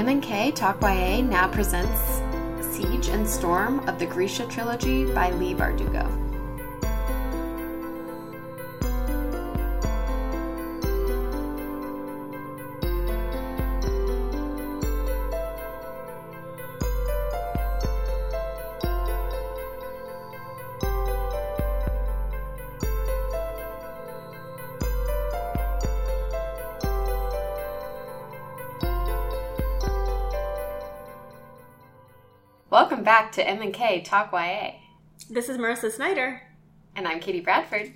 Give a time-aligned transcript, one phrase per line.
[0.00, 2.22] M&K Talk YA now presents
[2.74, 6.29] Siege and Storm of the Grisha Trilogy by Leigh Bardugo.
[33.00, 34.72] Welcome back to M&K Talk YA.
[35.30, 36.42] This is Marissa Snyder,
[36.94, 37.94] And I'm Katie Bradford.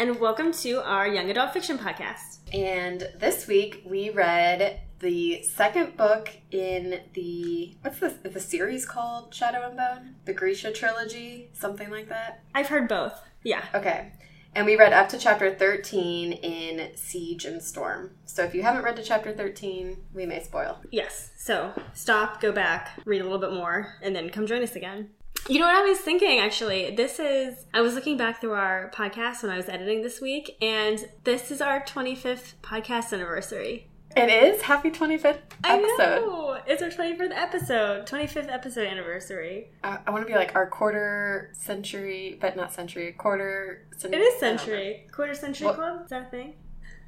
[0.00, 2.38] and welcome to our young adult fiction podcast.
[2.52, 9.32] And this week we read the second book in the what's this the series called
[9.32, 10.16] Shadow and Bone?
[10.24, 12.42] The Grisha trilogy, something like that.
[12.52, 13.14] I've heard both.
[13.44, 13.62] Yeah.
[13.72, 14.10] Okay.
[14.54, 18.10] And we read up to chapter 13 in Siege and Storm.
[18.26, 20.78] So if you haven't read to chapter 13, we may spoil.
[20.90, 21.30] Yes.
[21.38, 25.10] So stop, go back, read a little bit more, and then come join us again.
[25.48, 26.94] You know what I was thinking actually?
[26.94, 30.56] This is, I was looking back through our podcast when I was editing this week,
[30.60, 33.88] and this is our 25th podcast anniversary.
[34.14, 35.64] It is happy 25th episode.
[35.64, 36.58] I know!
[36.66, 39.68] It's our 25th episode, 25th episode anniversary.
[39.82, 44.20] I, I want to be like our quarter century, but not century, quarter century.
[44.20, 45.06] It is century.
[45.12, 46.02] Quarter century What- club?
[46.04, 46.54] Is that a thing?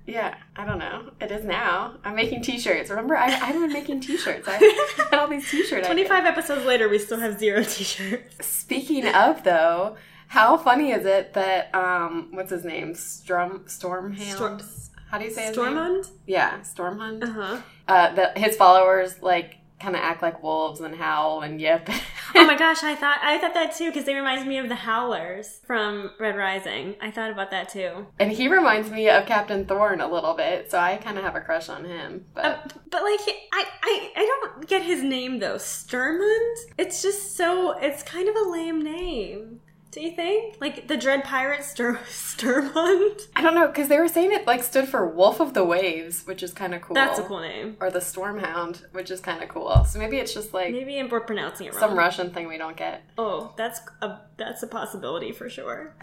[0.07, 1.13] Yeah, I don't know.
[1.19, 1.95] It is now.
[2.05, 2.91] I'm making t-shirts.
[2.91, 4.47] Remember, I, I've been making t-shirts.
[4.47, 4.57] I
[5.11, 5.87] had all these t-shirt ideas.
[6.09, 8.47] 25 episodes later, we still have zero t shirts.
[8.47, 9.97] Speaking of though,
[10.29, 12.95] how funny is it that um, what's his name?
[12.95, 14.35] Storm Stormhound.
[14.35, 14.61] Storm-
[15.15, 16.03] How do you say his name?
[16.27, 17.23] Yeah, Stormhund.
[17.23, 17.61] Uh huh.
[17.87, 21.89] Uh, that his followers like kind of act like wolves and howl and yip.
[22.34, 24.75] oh my gosh, I thought I thought that too because they remind me of the
[24.75, 26.97] Howlers from Red Rising.
[27.01, 28.08] I thought about that too.
[28.19, 31.36] and he reminds me of Captain Thorne a little bit, so I kind of have
[31.36, 32.25] a crush on him.
[32.35, 32.58] But Uh,
[32.91, 33.20] but like,
[33.52, 35.58] I, I I don't get his name though.
[35.58, 36.57] Sturmund.
[36.77, 37.79] It's just so.
[37.79, 39.61] It's kind of a lame name.
[39.95, 40.57] Do you think?
[40.61, 43.29] Like the Dread Pirate Stur- Sturmund.
[43.37, 46.27] I don't know because they were saying it like stood for Wolf of the Waves,
[46.27, 46.95] which is kind of cool.
[46.95, 47.77] That's a cool name.
[47.79, 49.85] Or the Stormhound, which is kind of cool.
[49.85, 51.81] So maybe it's just like Maybe we're pronouncing it wrong.
[51.81, 53.05] some Russian thing we don't get.
[53.19, 55.95] oh, that's a that's a possibility for sure.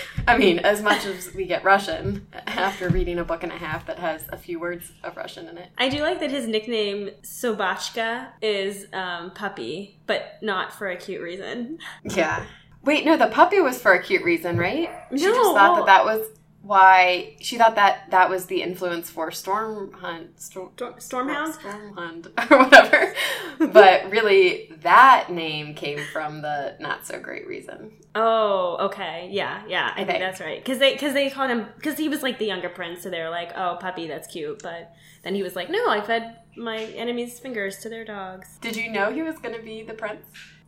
[0.28, 3.86] I mean, as much as we get Russian after reading a book and a half
[3.86, 5.68] that has a few words of Russian in it.
[5.78, 11.22] I do like that his nickname Sobachka is um, puppy, but not for a cute
[11.22, 11.78] reason.
[12.04, 12.44] Yeah.
[12.84, 14.90] Wait, no, the puppy was for a cute reason, right?
[15.12, 16.26] She just thought that that was
[16.62, 22.28] why she thought that that was the influence for Storm Hunt, Storm, Storm, Stormhound.
[22.50, 23.14] Or whatever.
[23.58, 27.92] but really, that name came from the not so great reason.
[28.14, 30.62] Oh, okay, yeah, yeah, I think that's right.
[30.62, 33.20] Because they because they called him because he was like the younger prince, so they
[33.20, 34.94] were like, "Oh, puppy, that's cute." But
[35.24, 38.90] then he was like, "No, I fed my enemies' fingers to their dogs." Did you
[38.90, 40.24] know he was going to be the prince?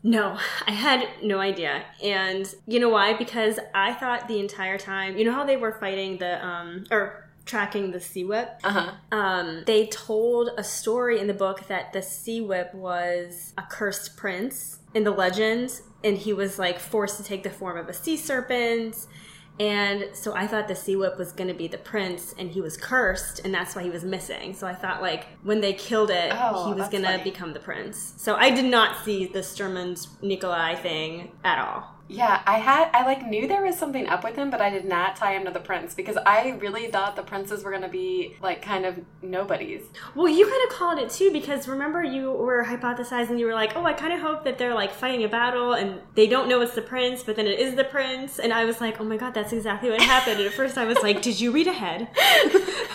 [0.07, 3.15] No, I had no idea, and you know why?
[3.15, 7.31] Because I thought the entire time, you know how they were fighting the um or
[7.47, 8.61] tracking the sea whip.
[8.63, 9.17] Uh huh.
[9.17, 14.17] um, they told a story in the book that the sea whip was a cursed
[14.17, 17.95] prince in the legend, and he was like forced to take the form of a
[17.95, 19.07] sea serpent.
[19.61, 22.61] And so I thought the sea whip was going to be the prince, and he
[22.61, 24.53] was cursed, and that's why he was missing.
[24.53, 27.61] So I thought like when they killed it, Oh, he was going to become the
[27.61, 28.15] prince.
[28.17, 31.94] So I did not see the Sturman's Nikolai thing at all.
[32.09, 34.85] Yeah, I had I like knew there was something up with him, but I did
[34.85, 38.37] not tie him to the prince because I really thought the princes were gonna be
[38.43, 39.83] like kind of nobodies.
[40.15, 43.39] Well, you kind of called it too because remember you were hypothesizing.
[43.39, 46.01] You were like, "Oh, I kind of hope that they're like fighting a battle and
[46.15, 48.81] they don't know it's the prince, but then it is the prince." And I was
[48.81, 51.41] like, "Oh my god, that's exactly what happened." And at first, I was like, "Did
[51.41, 52.09] you read ahead?"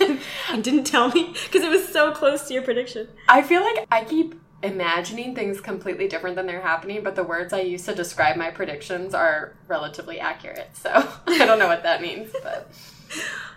[0.52, 3.08] and didn't tell me because it was so close to your prediction.
[3.28, 7.52] I feel like I keep imagining things completely different than they're happening, but the words
[7.52, 10.70] I use to describe my predictions are relatively accurate.
[10.74, 10.90] So
[11.26, 12.70] I don't know what that means, but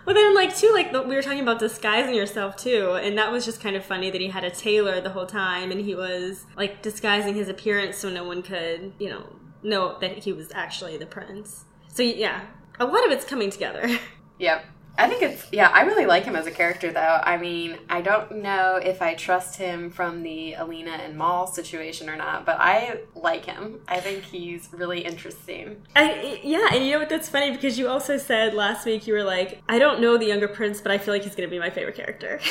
[0.04, 3.44] Well, then like too, like we were talking about disguising yourself too, and that was
[3.44, 6.44] just kind of funny that he had a tailor the whole time, and he was
[6.56, 9.24] like disguising his appearance so no one could, you know,
[9.62, 11.64] know that he was actually the prince.
[11.88, 12.42] So yeah,
[12.78, 13.88] a lot of it's coming together.
[14.38, 14.66] yep.
[14.96, 17.20] I think it's yeah, I really like him as a character though.
[17.22, 22.08] I mean, I don't know if I trust him from the Alina and Mal situation
[22.08, 23.80] or not, but I like him.
[23.88, 25.82] I think he's really interesting.
[25.96, 27.08] I, yeah, and you know what?
[27.08, 30.26] That's funny because you also said last week you were like, I don't know the
[30.26, 32.40] younger prince, but I feel like he's going to be my favorite character.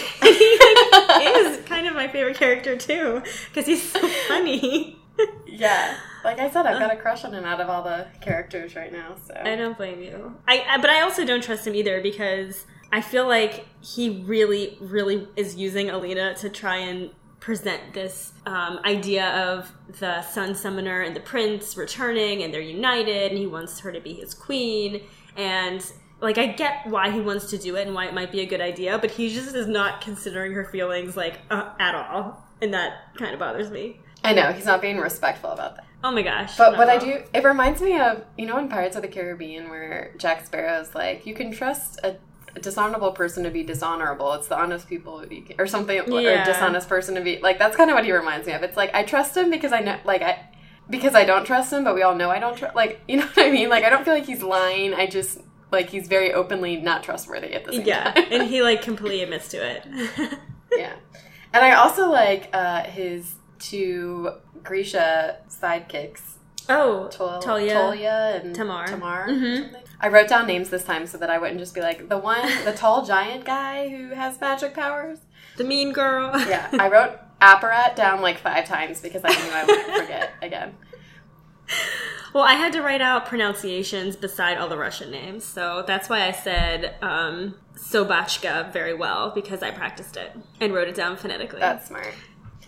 [1.13, 4.97] He is kind of my favorite character too because he's so funny.
[5.45, 5.97] Yeah.
[6.23, 8.91] Like I said, I've got a crush on him out of all the characters right
[8.91, 9.15] now.
[9.27, 10.35] So I don't blame you.
[10.47, 14.77] I, I but I also don't trust him either because I feel like he really,
[14.81, 17.11] really is using Alina to try and
[17.43, 19.69] present this um, idea of
[19.99, 23.99] the sun summoner and the prince returning and they're united and he wants her to
[23.99, 25.01] be his queen
[25.35, 28.39] and like i get why he wants to do it and why it might be
[28.39, 32.41] a good idea but he just is not considering her feelings like uh, at all
[32.61, 35.85] and that kind of bothers me I know he's not being respectful about that.
[36.03, 38.69] oh my gosh But not what I do, it reminds me of you know in
[38.69, 42.17] Pirates of the Caribbean where Jack Sparrow's like, you can trust a,
[42.55, 44.33] a dishonorable person to be dishonorable.
[44.33, 46.43] It's the honest people who you can, or something, or Yeah.
[46.43, 47.57] a dishonest person to be like.
[47.59, 48.61] That's kind of what he reminds me of.
[48.63, 50.49] It's like I trust him because I know, like I.
[50.89, 52.75] Because I don't trust him, but we all know I don't trust.
[52.75, 53.69] Like, you know what I mean?
[53.69, 54.93] Like, I don't feel like he's lying.
[54.93, 55.39] I just
[55.71, 58.25] like he's very openly not trustworthy at the same yeah time.
[58.31, 59.83] and he like completely admits to it
[60.77, 60.93] Yeah.
[61.51, 64.31] And I also like uh, his two
[64.63, 66.21] Grisha sidekicks,
[66.69, 67.73] oh Tol- Talia.
[67.73, 68.87] Tolya and Tamar.
[68.87, 69.27] Tamar.
[69.29, 69.75] Mhm.
[69.99, 72.45] I wrote down names this time so that I wouldn't just be like the one,
[72.65, 75.19] the tall giant guy who has magic powers.
[75.57, 79.63] the mean girl Yeah, I wrote apparat down like five times because I knew I
[79.65, 80.75] would forget again.
[82.33, 86.25] Well, I had to write out pronunciations beside all the Russian names, so that's why
[86.27, 91.59] I said um, Sobachka very well because I practiced it and wrote it down phonetically.
[91.59, 92.13] That's smart.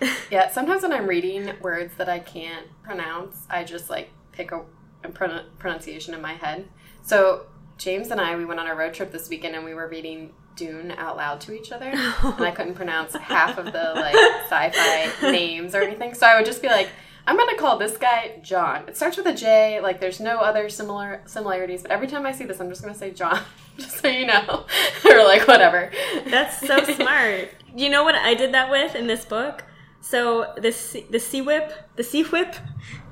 [0.31, 4.63] Yeah, sometimes when I'm reading words that I can't pronounce, I just like pick a,
[5.03, 6.68] a pron- pronunciation in my head.
[7.03, 7.45] So
[7.77, 10.33] James and I, we went on a road trip this weekend and we were reading
[10.56, 14.15] Dune out loud to each other, and I couldn't pronounce half of the like
[14.50, 16.13] sci-fi names or anything.
[16.13, 16.89] So I would just be like,
[17.27, 18.88] I'm gonna call this guy John.
[18.88, 19.81] It starts with a J.
[19.81, 22.95] Like there's no other similar similarities, but every time I see this, I'm just gonna
[22.95, 23.41] say John,
[23.77, 24.65] just so you know,
[25.09, 25.91] or like whatever.
[26.27, 27.50] That's so smart.
[27.75, 29.63] You know what I did that with in this book?
[30.10, 32.56] So the sea- the sea whip, the sea whip,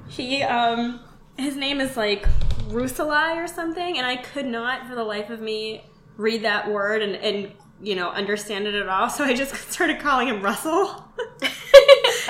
[0.07, 0.99] he um
[1.37, 2.27] his name is like
[2.69, 5.83] Rusalai or something, and I could not for the life of me
[6.17, 7.51] read that word and and
[7.81, 9.09] you know understand it at all.
[9.09, 11.03] So I just started calling him Russell.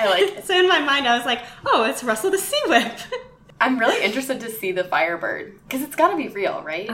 [0.00, 0.44] I like it.
[0.46, 2.92] so in my mind, I was like, oh, it's Russell the sea whip.
[3.60, 6.90] I'm really interested to see the Firebird because it's got to be real, right?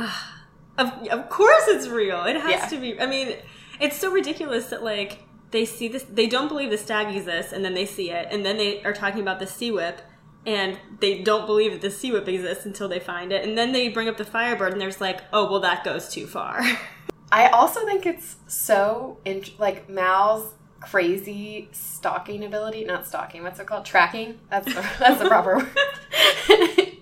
[0.76, 2.24] Of, of course it's real.
[2.24, 2.66] It has Yeah.
[2.66, 3.00] to be.
[3.00, 3.36] I mean,
[3.80, 5.20] it's so ridiculous that like
[5.50, 8.44] they see this they don't believe the stag exists and then they see it and
[8.44, 10.02] then they are talking about the sea whip
[10.46, 13.72] and they don't believe that the sea whip exists until they find it and then
[13.72, 16.62] they bring up the firebird and there's like, "Oh, well that goes too far."
[17.32, 23.66] I also think it's so int- like Mal's crazy stalking ability, not stalking, what's it
[23.66, 23.84] called?
[23.84, 24.40] Tracking.
[24.50, 25.56] That's the, that's the proper
[26.48, 26.96] word.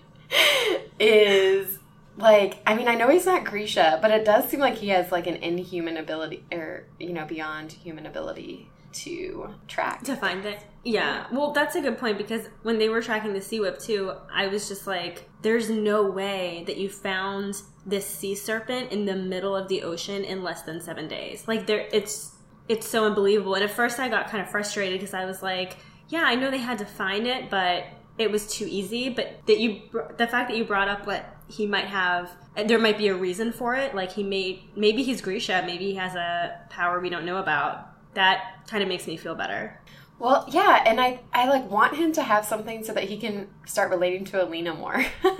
[0.99, 1.78] is
[2.19, 5.11] like I mean, I know he's not Grisha, but it does seem like he has
[5.11, 10.03] like an inhuman ability or you know, beyond human ability to track.
[10.03, 10.63] to find it.
[10.83, 11.25] Yeah.
[11.31, 14.47] Well, that's a good point because when they were tracking the sea whip too, I
[14.47, 19.55] was just like, there's no way that you found this sea serpent in the middle
[19.55, 21.47] of the ocean in less than seven days.
[21.47, 22.35] Like there, it's
[22.67, 23.55] it's so unbelievable.
[23.55, 25.77] And at first, I got kind of frustrated because I was like,
[26.07, 27.85] yeah, I know they had to find it, but
[28.17, 29.09] it was too easy.
[29.09, 29.81] But that you,
[30.17, 33.51] the fact that you brought up what he might have, there might be a reason
[33.51, 33.95] for it.
[33.95, 37.87] Like he may, maybe he's Grisha, maybe he has a power we don't know about.
[38.13, 39.79] That kind of makes me feel better.
[40.19, 43.47] Well, yeah, and I I like want him to have something so that he can
[43.65, 45.05] start relating to Alina more.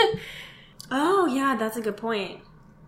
[0.92, 2.42] Oh yeah, that's a good point.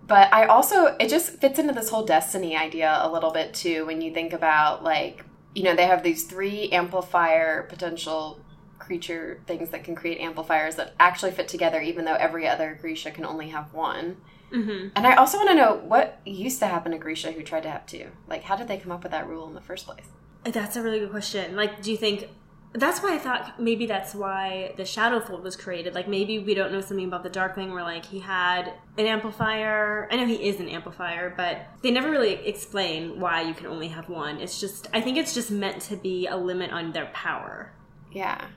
[0.08, 3.86] But I also, it just fits into this whole destiny idea a little bit too
[3.86, 5.24] when you think about, like,
[5.54, 8.40] you know, they have these three amplifier potential
[8.82, 13.12] creature things that can create amplifiers that actually fit together, even though every other Grisha
[13.12, 14.18] can only have one.
[14.52, 17.64] hmm And I also want to know what used to happen to Grisha who tried
[17.64, 18.08] to have two.
[18.28, 20.06] Like, how did they come up with that rule in the first place?
[20.44, 21.56] That's a really good question.
[21.56, 22.28] Like, do you think
[22.74, 25.94] that's why I thought maybe that's why the Shadowfold was created?
[25.94, 30.08] Like, maybe we don't know something about the Darkling where like he had an amplifier.
[30.10, 33.90] I know he is an amplifier, but they never really explain why you can only
[33.90, 34.40] have one.
[34.40, 37.74] It's just I think it's just meant to be a limit on their power.
[38.12, 38.48] Yeah.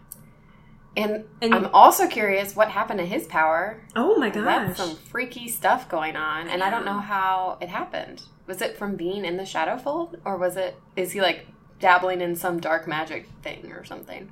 [0.96, 3.82] And, And- I'm also curious what happened to his power.
[3.96, 4.86] Oh my That's gosh!
[4.88, 8.22] some freaky stuff going on, and I don't know how it happened.
[8.46, 10.76] Was it from being in the Shadowfold, or was it?
[10.96, 11.46] Is he like
[11.80, 14.30] dabbling in some dark magic thing or something?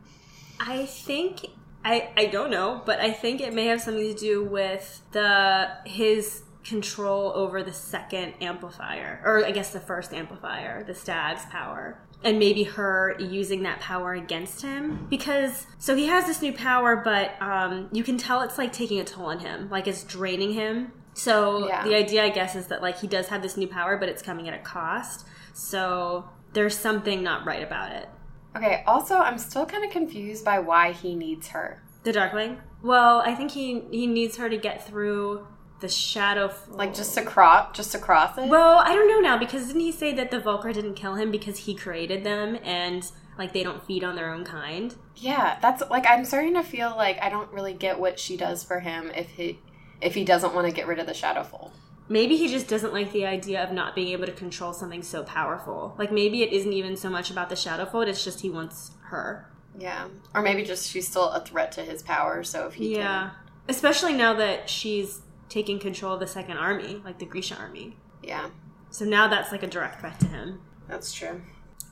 [0.60, 1.46] I think
[1.84, 5.68] I I don't know, but I think it may have something to do with the
[5.84, 11.98] his control over the second amplifier, or I guess the first amplifier, the stag's power.
[12.24, 16.94] And maybe her using that power against him because so he has this new power,
[16.96, 20.52] but um, you can tell it's like taking a toll on him, like it's draining
[20.52, 20.92] him.
[21.14, 21.82] So Yeah.
[21.84, 24.22] the idea, I guess, is that like he does have this new power, but it's
[24.22, 25.26] coming at a cost.
[25.52, 28.08] So there's something not right about it.
[28.56, 28.84] Okay.
[28.86, 31.82] Also, I'm still kind of confused by why he needs her.
[32.04, 32.58] The Darkling?
[32.82, 35.46] Well, I think he he needs her to get through
[35.82, 36.50] the shadow.
[36.70, 38.48] Like just to cross, just to cross it.
[38.48, 41.30] Well, I don't know now because didn't he say that the Volcra didn't kill him
[41.30, 44.94] because he created them and like they don't feed on their own kind?
[45.16, 48.64] Yeah, that's like I'm starting to feel like I don't really get what she does
[48.64, 49.58] for him if he
[50.00, 51.72] if he doesn't want to get rid of the Shadowfold.
[52.08, 55.22] Maybe he just doesn't like the idea of not being able to control something so
[55.22, 55.94] powerful.
[55.98, 59.48] Like maybe it isn't even so much about the Shadowfold; it's just he wants her.
[59.78, 62.44] Yeah, or maybe just she's still a threat to his power.
[62.44, 63.30] So if he yeah, can,
[63.68, 65.20] especially now that she's
[65.52, 67.96] taking control of the second army, like the Grisha army.
[68.22, 68.48] yeah,
[68.90, 70.60] So now that's like a direct threat to him.
[70.88, 71.42] that's true.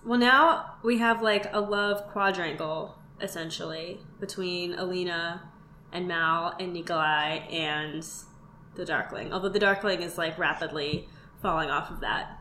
[0.04, 5.42] Well, now we have like a love quadrangle essentially between Alina
[5.92, 8.06] and Mal and Nikolai and
[8.76, 9.30] the Darkling.
[9.32, 11.06] Although the Darkling is like rapidly
[11.42, 12.38] falling off of that.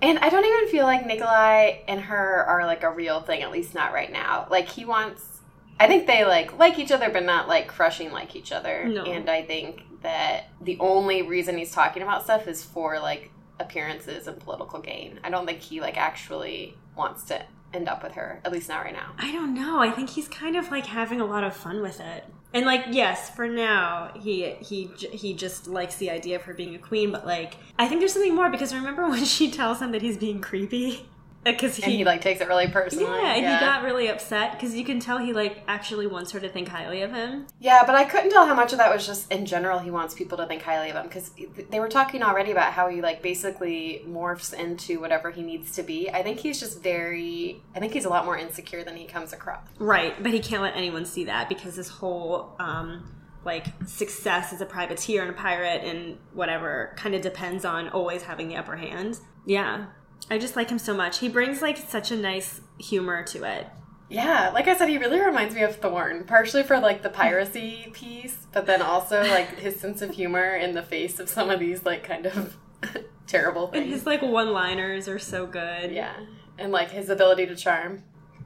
[0.00, 3.50] And I don't even feel like Nikolai and her are like a real thing, at
[3.50, 4.46] least not right now.
[4.50, 5.40] Like he wants
[5.80, 8.86] I think they like like each other but not like crushing like each other.
[8.86, 9.02] No.
[9.04, 14.26] And I think that the only reason he's talking about stuff is for like appearances
[14.26, 15.20] and political gain.
[15.24, 17.42] I don't think he like actually wants to
[17.74, 19.12] end up with her, at least not right now.
[19.18, 19.80] I don't know.
[19.80, 22.24] I think he's kind of like having a lot of fun with it.
[22.54, 26.74] And like, yes, for now, he he he just likes the idea of her being
[26.74, 27.12] a queen.
[27.12, 30.16] But like, I think there's something more because remember when she tells him that he's
[30.16, 31.08] being creepy
[31.52, 33.06] because And he like takes it really personally.
[33.06, 36.40] Yeah, and he got really upset because you can tell he like actually wants her
[36.40, 37.46] to think highly of him.
[37.60, 40.14] Yeah, but I couldn't tell how much of that was just in general he wants
[40.14, 41.30] people to think highly of him because
[41.70, 45.82] they were talking already about how he like basically morphs into whatever he needs to
[45.82, 46.10] be.
[46.10, 47.62] I think he's just very.
[47.74, 49.66] I think he's a lot more insecure than he comes across.
[49.78, 53.14] Right, but he can't let anyone see that because his whole um
[53.44, 58.22] like success as a privateer and a pirate and whatever kind of depends on always
[58.22, 59.18] having the upper hand.
[59.46, 59.86] Yeah.
[60.30, 61.18] I just like him so much.
[61.18, 63.66] He brings like such a nice humor to it.
[64.10, 67.90] Yeah, like I said, he really reminds me of Thorne, partially for like the piracy
[67.92, 71.60] piece, but then also like his sense of humor in the face of some of
[71.60, 72.56] these like kind of
[73.26, 75.92] terrible And his like one-liners are so good.
[75.92, 76.14] Yeah,
[76.56, 78.02] and like his ability to charm.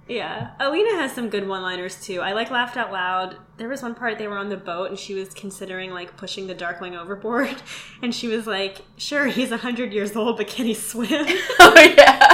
[0.08, 0.50] Yeah.
[0.58, 2.20] Alina has some good one-liners too.
[2.20, 3.36] I like laughed out loud.
[3.56, 6.48] There was one part they were on the boat and she was considering like pushing
[6.48, 7.54] the Darkling overboard,
[8.02, 11.08] and she was like, "Sure, he's a hundred years old, but can he swim?"
[11.60, 12.18] oh yeah.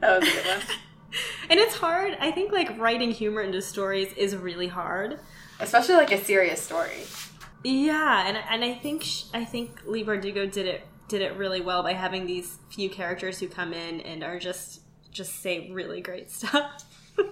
[0.00, 0.60] that was a good one.
[1.50, 2.16] and it's hard.
[2.20, 5.18] I think like writing humor into stories is really hard.
[5.60, 7.02] Especially like a serious story.
[7.62, 11.60] Yeah, and and I think sh- I think Leigh Bardugo did it did it really
[11.60, 14.80] well by having these few characters who come in and are just
[15.10, 16.84] just say really great stuff.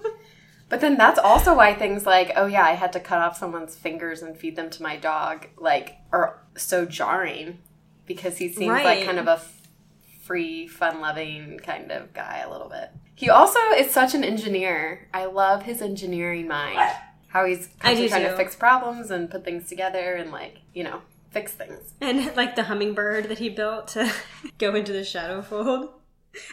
[0.72, 3.76] But then that's also why things like, oh yeah, I had to cut off someone's
[3.76, 7.58] fingers and feed them to my dog, like, are so jarring
[8.06, 9.60] because he seems like kind of a f-
[10.22, 12.88] free, fun loving kind of guy a little bit.
[13.14, 15.10] He also is such an engineer.
[15.12, 16.78] I love his engineering mind.
[17.80, 21.02] How he's trying to fix problems and put things together and, like, you know,
[21.32, 21.94] fix things.
[22.00, 24.12] and like the hummingbird that he built to
[24.58, 25.90] go into the shadow fold.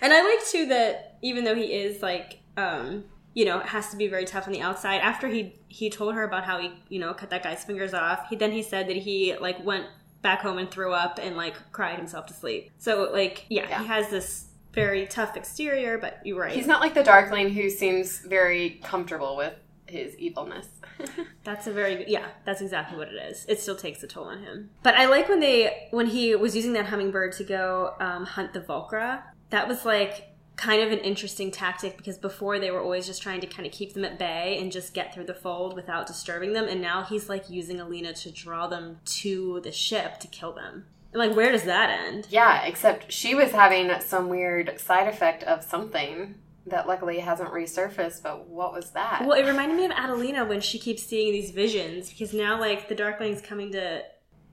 [0.01, 3.97] And I like too that even though he is like um you know has to
[3.97, 6.99] be very tough on the outside after he he told her about how he you
[6.99, 9.85] know cut that guy's fingers off he then he said that he like went
[10.21, 13.81] back home and threw up and like cried himself to sleep so like yeah, Yeah.
[13.81, 17.69] he has this very tough exterior but you're right He's not like the Darkling who
[17.69, 19.53] seems very comfortable with
[19.89, 20.67] his evilness.
[21.43, 22.05] That's a very.
[22.07, 23.45] Yeah, that's exactly what it is.
[23.47, 24.69] It still takes a toll on him.
[24.83, 28.53] But I like when they when he was using that hummingbird to go um, hunt
[28.53, 29.23] the Volcra.
[29.49, 30.29] That was like
[30.59, 33.71] kind of an interesting tactic because before they were always just trying to kind of
[33.71, 37.03] keep them at bay and just get through the fold without disturbing them, and now
[37.03, 40.85] he's like using Alina to draw them to the ship to kill them.
[41.13, 42.27] And like, where does that end?
[42.29, 46.35] Yeah, except she was having some weird side effect of something
[46.67, 49.25] that luckily hasn't resurfaced, but what was that?
[49.25, 52.87] Well, it reminded me of Adelina when she keeps seeing these visions because now like
[52.87, 54.03] the Darkling's coming to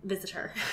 [0.04, 0.52] visit her.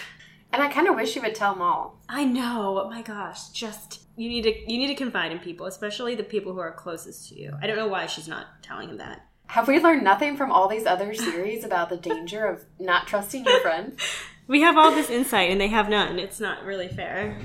[0.54, 1.98] And I kind of wish she would tell Mal.
[2.08, 2.88] I know.
[2.88, 6.54] My gosh, just you need to you need to confide in people, especially the people
[6.54, 7.58] who are closest to you.
[7.60, 9.25] I don't know why she's not telling him that.
[9.48, 13.46] Have we learned nothing from all these other series about the danger of not trusting
[13.46, 14.00] your friends?
[14.46, 16.20] We have all this insight and they have none.
[16.20, 17.40] It's not really fair.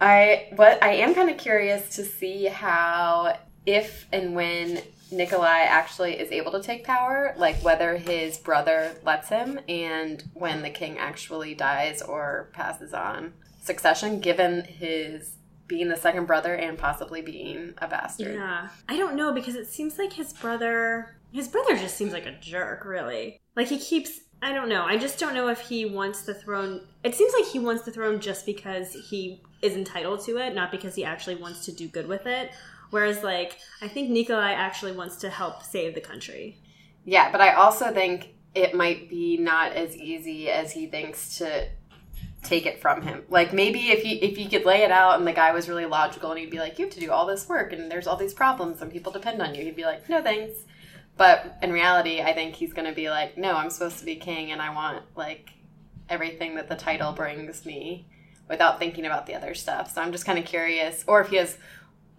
[0.00, 6.18] I what I am kind of curious to see how if and when Nikolai actually
[6.18, 10.98] is able to take power, like whether his brother lets him and when the king
[10.98, 13.32] actually dies or passes on
[13.62, 15.36] succession given his
[15.66, 18.34] being the second brother and possibly being a bastard.
[18.34, 18.68] Yeah.
[18.88, 22.38] I don't know because it seems like his brother his brother just seems like a
[22.40, 23.40] jerk, really.
[23.56, 24.84] Like he keeps I don't know.
[24.84, 26.86] I just don't know if he wants the throne.
[27.02, 30.70] It seems like he wants the throne just because he is entitled to it, not
[30.70, 32.52] because he actually wants to do good with it.
[32.90, 36.58] Whereas, like, I think Nikolai actually wants to help save the country.
[37.04, 41.68] Yeah, but I also think it might be not as easy as he thinks to
[42.42, 43.24] take it from him.
[43.28, 45.86] Like maybe if he if he could lay it out and the guy was really
[45.86, 48.16] logical and he'd be like, You have to do all this work and there's all
[48.16, 50.60] these problems and people depend on you, he'd be like, No thanks.
[51.16, 54.52] But in reality, I think he's gonna be like, No, I'm supposed to be king
[54.52, 55.50] and I want like
[56.08, 58.06] everything that the title brings me
[58.48, 59.92] without thinking about the other stuff.
[59.94, 61.58] So I'm just kind of curious, or if he has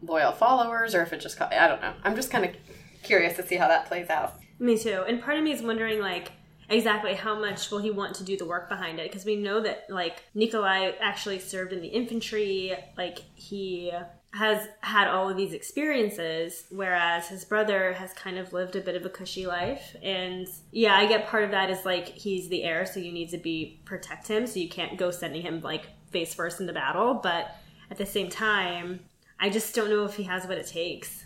[0.01, 1.93] loyal followers, or if it just I don't know.
[2.03, 2.55] I'm just kind of
[3.03, 4.35] curious to see how that plays out.
[4.59, 5.03] Me too.
[5.07, 6.31] And part of me is wondering, like,
[6.69, 9.09] exactly how much will he want to do the work behind it?
[9.09, 12.75] Because we know that, like, Nikolai actually served in the infantry.
[12.97, 13.91] Like, he
[14.35, 18.95] has had all of these experiences, whereas his brother has kind of lived a bit
[18.95, 19.95] of a cushy life.
[20.03, 23.29] And yeah, I get part of that is like he's the heir, so you need
[23.29, 27.13] to be protect him, so you can't go sending him like face first into battle.
[27.13, 27.53] But
[27.91, 29.01] at the same time,
[29.37, 31.25] I just don't know if he has what it takes.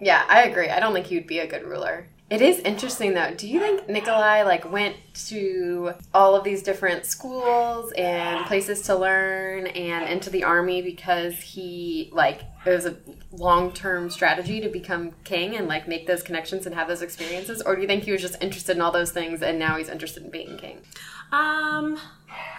[0.00, 0.68] Yeah, I agree.
[0.68, 2.08] I don't think he would be a good ruler.
[2.30, 3.32] It is interesting though.
[3.34, 4.96] Do you think Nikolai like went
[5.28, 11.36] to all of these different schools and places to learn and into the army because
[11.36, 12.96] he like it was a
[13.32, 17.74] long-term strategy to become king and like make those connections and have those experiences or
[17.74, 20.22] do you think he was just interested in all those things and now he's interested
[20.22, 20.82] in being king?
[21.32, 21.98] Um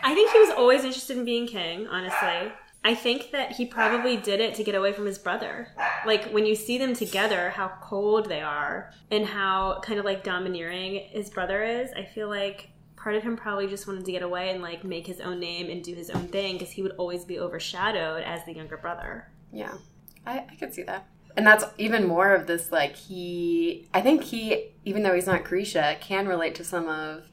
[0.03, 2.51] I think he was always interested in being king, honestly.
[2.83, 5.67] I think that he probably did it to get away from his brother.
[6.05, 10.23] Like when you see them together, how cold they are and how kind of like
[10.23, 14.21] domineering his brother is, I feel like part of him probably just wanted to get
[14.21, 16.93] away and like make his own name and do his own thing because he would
[16.97, 19.29] always be overshadowed as the younger brother.
[19.51, 19.73] Yeah,
[20.25, 21.07] I, I could see that.
[21.37, 25.43] And that's even more of this like he, I think he, even though he's not
[25.43, 27.28] Grisha, can relate to some of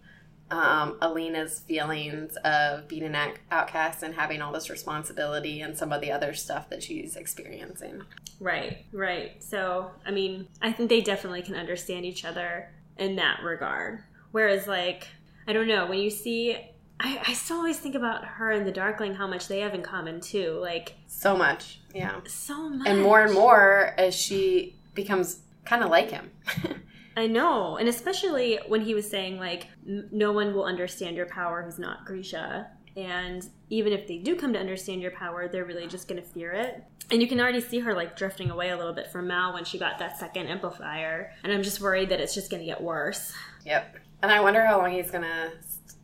[0.51, 6.01] um, Alina's feelings of being an outcast and having all this responsibility and some of
[6.01, 8.03] the other stuff that she's experiencing.
[8.39, 9.43] Right, right.
[9.43, 14.05] So, I mean, I think they definitely can understand each other in that regard.
[14.31, 15.09] Whereas, like,
[15.49, 16.57] I don't know, when you see,
[17.01, 19.83] I, I still always think about her and the Darkling, how much they have in
[19.83, 20.59] common, too.
[20.61, 22.21] Like, so much, yeah.
[22.27, 22.87] So much.
[22.87, 26.31] And more and more as she becomes kind of like him.
[27.17, 31.63] I know, and especially when he was saying like, no one will understand your power
[31.63, 35.87] who's not Grisha, and even if they do come to understand your power, they're really
[35.87, 36.85] just going to fear it.
[37.11, 39.65] And you can already see her like drifting away a little bit from Mal when
[39.65, 42.83] she got that second amplifier, and I'm just worried that it's just going to get
[42.83, 43.33] worse.
[43.65, 45.53] Yep, and I wonder how long he's going to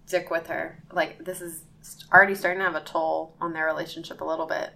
[0.07, 0.83] stick with her.
[0.92, 1.64] Like this is
[2.11, 4.70] already starting to have a toll on their relationship a little bit,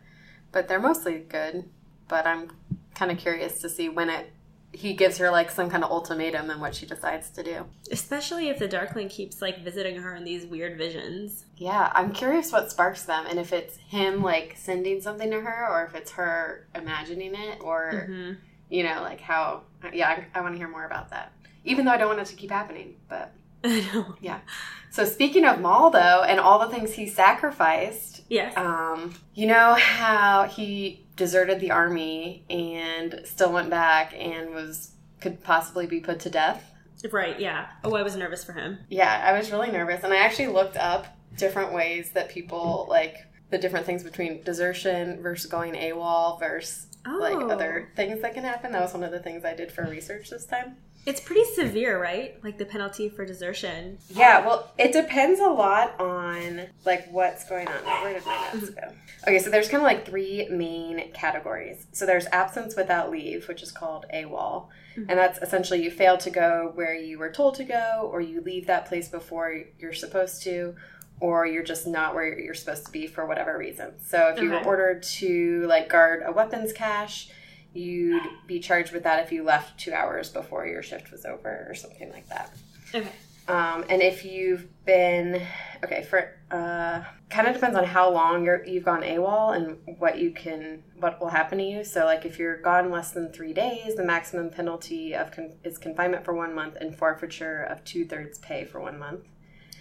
[0.53, 1.65] but they're mostly good.
[2.09, 2.51] But I'm
[2.95, 4.33] kind of curious to see when it
[4.77, 7.65] he gives her like some kind of ultimatum and what she decides to do.
[7.91, 11.47] Especially if the Darkling keeps like visiting her in these weird visions.
[11.57, 15.69] Yeah, I'm curious what sparks them and if it's him like sending something to her
[15.71, 18.33] or if it's her imagining it or mm-hmm.
[18.69, 19.63] you know like how
[19.93, 21.33] yeah, I, I want to hear more about that.
[21.65, 23.33] Even though I don't want it to keep happening, but
[23.65, 24.15] I know.
[24.21, 24.41] Yeah.
[24.91, 28.57] So speaking of Mal though and all the things he sacrificed, yes.
[28.57, 35.43] Um, you know how he deserted the army and still went back and was could
[35.43, 36.73] possibly be put to death.
[37.11, 37.69] Right, yeah.
[37.85, 38.79] Oh, I was nervous for him.
[38.89, 43.27] Yeah, I was really nervous and I actually looked up different ways that people like
[43.51, 47.19] the different things between desertion versus going AWOL versus oh.
[47.21, 48.73] like other things that can happen.
[48.73, 50.77] That was one of the things I did for research this time.
[51.07, 52.43] It's pretty severe, right?
[52.43, 53.99] Like the penalty for desertion.
[54.11, 57.85] Yeah, well, it depends a lot on like what's going on.
[57.85, 58.93] Where did my notes go?
[59.23, 61.87] Okay, so there's kind of like three main categories.
[61.93, 64.67] So there's absence without leave, which is called AWOL.
[64.97, 65.09] Mm-hmm.
[65.09, 68.41] And that's essentially you fail to go where you were told to go, or you
[68.41, 70.75] leave that place before you're supposed to,
[71.21, 73.93] or you're just not where you're supposed to be for whatever reason.
[74.05, 74.65] So if you okay.
[74.65, 77.31] were ordered to like guard a weapons cache,
[77.73, 81.67] you'd be charged with that if you left two hours before your shift was over
[81.69, 82.53] or something like that.
[82.95, 83.09] Okay.
[83.49, 85.41] Um, and if you've been
[85.85, 90.19] okay for uh, kind of depends on how long you're, you've gone AWOL and what
[90.19, 91.85] you can what will happen to you.
[91.85, 95.79] So like if you're gone less than three days, the maximum penalty of con- is
[95.79, 99.21] confinement for one month and forfeiture of two thirds pay for one month.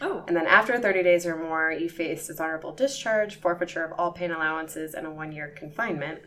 [0.02, 0.24] Oh.
[0.28, 4.32] And then after 30 days or more, you face dishonorable discharge, forfeiture of all pain
[4.32, 6.20] allowances, and a one year confinement.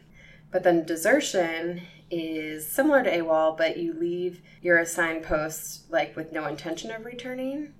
[0.50, 6.32] But then desertion is similar to AWOL, but you leave your assigned post like with
[6.32, 7.74] no intention of returning.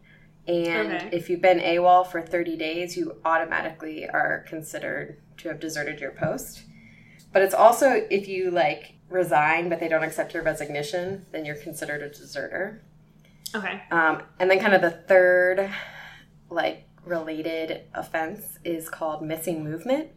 [0.46, 1.08] And okay.
[1.12, 6.12] if you've been AWOL for 30 days, you automatically are considered to have deserted your
[6.12, 6.62] post.
[7.32, 11.56] But it's also if you like resign but they don't accept your resignation, then you're
[11.56, 12.82] considered a deserter.
[13.54, 13.82] Okay.
[13.90, 15.70] Um, and then kind of the third
[16.50, 20.10] like related offense is called missing movement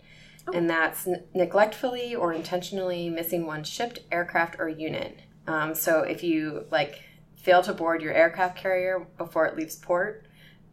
[0.54, 0.58] oh.
[0.58, 5.20] and that's n- neglectfully or intentionally missing one shipped aircraft or unit.
[5.48, 7.02] Um, so if you like
[7.36, 10.26] fail to board your aircraft carrier before it leaves port,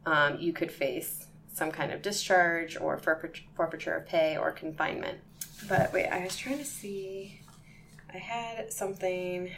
[0.06, 5.18] um, you could face some kind of discharge or forfeiture of pay or confinement.
[5.68, 7.40] But wait, I was trying to see.
[8.12, 9.50] I had something.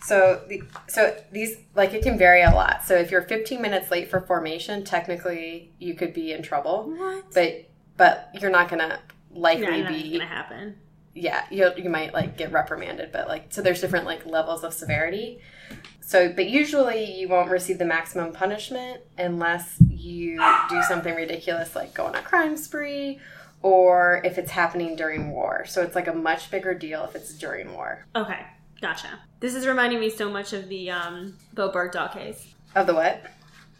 [0.00, 2.84] So the so these like it can vary a lot.
[2.84, 6.92] So if you're 15 minutes late for formation, technically you could be in trouble.
[6.96, 7.32] What?
[7.34, 10.76] But but you're not gonna likely yeah, be gonna happen.
[11.14, 14.72] Yeah, you you might like get reprimanded, but like so there's different like levels of
[14.72, 15.40] severity.
[16.00, 21.92] So, but usually you won't receive the maximum punishment unless you do something ridiculous like
[21.92, 23.20] go on a crime spree
[23.62, 25.64] or if it's happening during war.
[25.66, 28.06] So it's like a much bigger deal if it's during war.
[28.14, 28.40] Okay,
[28.80, 29.20] gotcha.
[29.40, 32.54] This is reminding me so much of the um, Bowe Bergdahl case.
[32.74, 33.24] Of the what?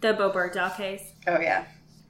[0.00, 1.12] The Bowe Bergdahl case.
[1.26, 1.64] Oh, yeah.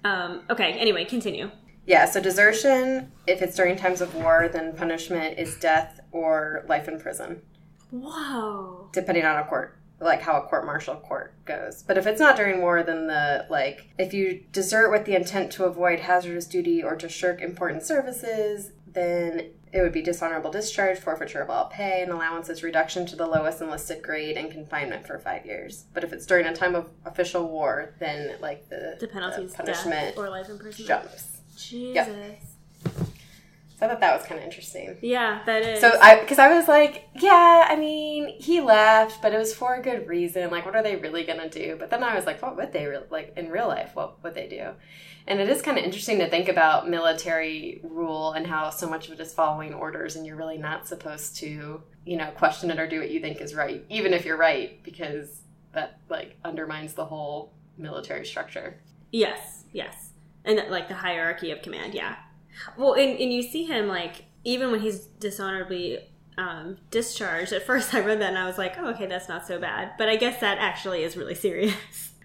[0.04, 1.50] Um, okay, anyway, continue.
[1.88, 6.86] Yeah, so desertion, if it's during times of war, then punishment is death or life
[6.86, 7.40] in prison.
[7.90, 8.90] Whoa.
[8.92, 11.82] Depending on a court like how a court martial court goes.
[11.82, 15.50] But if it's not during war, then the like if you desert with the intent
[15.52, 20.98] to avoid hazardous duty or to shirk important services, then it would be dishonorable discharge,
[20.98, 25.18] forfeiture of all pay, and allowances, reduction to the lowest enlisted grade, and confinement for
[25.18, 25.86] five years.
[25.92, 29.54] But if it's during a time of official war, then like the the penalty is
[29.54, 31.37] punishment or life imprisonment jumps.
[31.58, 31.94] Jesus.
[31.94, 32.40] Yep.
[33.78, 34.96] So I thought that was kind of interesting.
[35.02, 35.80] Yeah, that is.
[35.80, 39.76] So I, because I was like, yeah, I mean, he left, but it was for
[39.76, 40.50] a good reason.
[40.50, 41.76] Like, what are they really gonna do?
[41.78, 43.90] But then I was like, what would they re- like in real life?
[43.94, 44.72] What would they do?
[45.28, 49.08] And it is kind of interesting to think about military rule and how so much
[49.08, 52.80] of it is following orders, and you're really not supposed to, you know, question it
[52.80, 55.42] or do what you think is right, even if you're right, because
[55.72, 58.80] that like undermines the whole military structure.
[59.12, 60.07] Yes, yes,
[60.48, 61.94] and like the hierarchy of command.
[61.94, 62.16] Yeah.
[62.76, 65.98] Well, and, and you see him like even when he's dishonorably
[66.36, 67.52] um, discharged.
[67.52, 69.92] At first, I read that and I was like, "Oh, okay, that's not so bad."
[69.98, 71.74] But I guess that actually is really serious.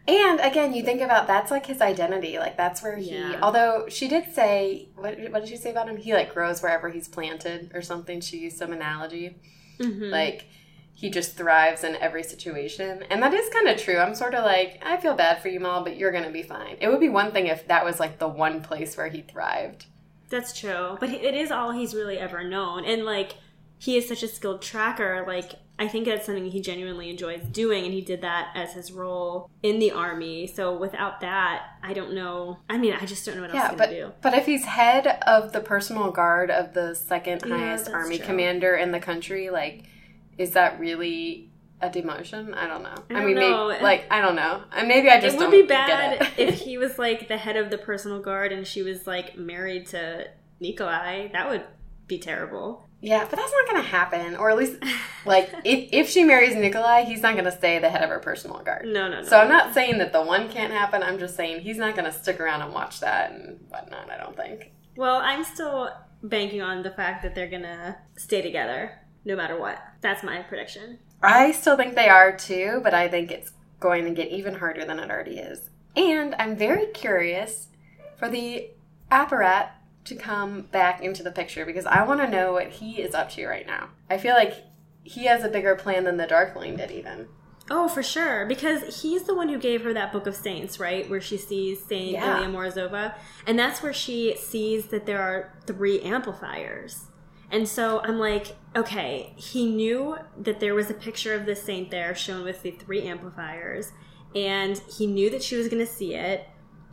[0.05, 2.37] And again, you think about that's like his identity.
[2.37, 3.11] Like that's where he.
[3.11, 3.39] Yeah.
[3.41, 5.95] Although she did say, what, what did she say about him?
[5.97, 8.19] He like grows wherever he's planted or something.
[8.19, 9.37] She used some analogy,
[9.79, 10.11] Mhm.
[10.11, 10.45] like
[10.93, 13.97] he just thrives in every situation, and that is kind of true.
[13.97, 16.77] I'm sort of like, I feel bad for you, Mal, but you're gonna be fine.
[16.79, 19.85] It would be one thing if that was like the one place where he thrived.
[20.29, 23.35] That's true, but it is all he's really ever known, and like
[23.77, 25.23] he is such a skilled tracker.
[25.27, 28.91] Like I think that's something he genuinely enjoys doing, and he did that as his
[28.91, 30.47] role in the army.
[30.47, 32.59] So without that, I don't know.
[32.69, 34.11] I mean, I just don't know what else Yeah, but gonna do.
[34.21, 38.25] but if he's head of the personal guard of the second highest that's army true.
[38.27, 39.85] commander in the country, like,
[40.37, 41.49] is that really
[41.81, 42.55] a demotion?
[42.55, 42.95] I don't know.
[43.09, 43.69] I I, don't mean, know.
[43.69, 44.63] maybe, like I don't know.
[44.85, 47.69] Maybe I just it would be get bad if he was like the head of
[47.69, 50.27] the personal guard and she was like married to
[50.59, 51.29] Nikolai.
[51.33, 51.63] That would
[52.07, 52.85] be terrible.
[53.01, 54.35] yeah, but that's not going to happen.
[54.35, 54.77] Or at least,
[55.25, 58.19] like, if if she marries Nikolai, he's not going to stay the head of her
[58.19, 58.85] personal guard.
[58.85, 59.27] No, no, no.
[59.27, 61.01] So I'm not saying that the one can't happen.
[61.03, 64.09] I'm just saying he's not going to stick around and watch that and whatnot.
[64.09, 64.71] I don't think.
[64.95, 65.89] Well, I'm still
[66.21, 69.81] banking on the fact that they're gonna stay together no matter what.
[70.01, 70.99] That's my prediction.
[71.21, 74.85] I still think they are too, but I think it's going to get even harder
[74.85, 75.69] than it already is.
[75.95, 77.67] And I'm very curious
[78.17, 78.69] for the
[79.11, 79.69] apparat
[80.05, 83.29] to come back into the picture because I want to know what he is up
[83.31, 83.89] to right now.
[84.09, 84.55] I feel like
[85.03, 87.27] he has a bigger plan than the Darkling did, even.
[87.71, 91.09] Oh, for sure, because he's the one who gave her that book of saints, right?
[91.09, 92.39] Where she sees Saint Yeah.
[92.39, 93.15] Ilya Morozova,
[93.47, 97.05] and that's where she sees that there are three amplifiers.
[97.51, 101.91] And so I'm like, okay, he knew that there was a picture of the saint
[101.91, 103.91] there shown with the three amplifiers,
[104.35, 106.47] and he knew that she was going to see it.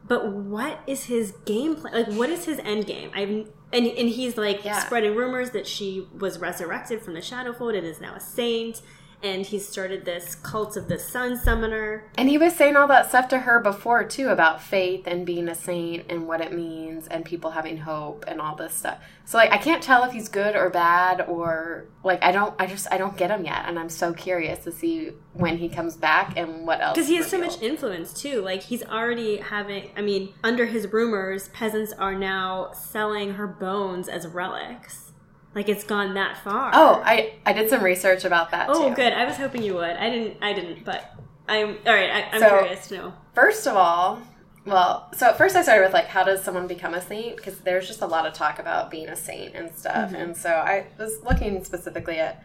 [0.06, 1.94] But what is his game plan?
[1.94, 3.10] Like, what is his end game?
[3.14, 3.28] I've
[3.72, 4.80] and and he's like Yeah.
[4.84, 8.82] spreading rumors that she was resurrected from the Shadowfold and is now a saint.
[9.22, 12.04] And he started this cult of the Sun Summoner.
[12.16, 15.48] And he was saying all that stuff to her before too about faith and being
[15.48, 18.98] a saint and what it means and people having hope and all this stuff.
[19.24, 22.66] So like I can't tell if he's good or bad or like I don't I
[22.66, 25.96] just I don't get him yet and I'm so curious to see when he comes
[25.96, 26.94] back and what else.
[26.94, 28.40] Because he has so much influence too.
[28.40, 29.90] Like he's already having.
[29.96, 35.09] I mean, under his rumors, peasants are now selling her bones as relics.
[35.54, 36.70] Like it's gone that far.
[36.74, 38.94] Oh, I I did some research about that oh, too.
[38.94, 39.12] good.
[39.12, 39.96] I was hoping you would.
[39.96, 40.36] I didn't.
[40.42, 40.84] I didn't.
[40.84, 41.12] But
[41.48, 42.10] I'm all right.
[42.10, 43.14] I, I'm So- curious to know.
[43.34, 44.22] First of all,
[44.66, 47.58] well, so at first I started with like how does someone become a saint because
[47.60, 50.86] there's just a lot of talk about being a saint and stuff, and so I
[50.98, 52.44] was looking specifically at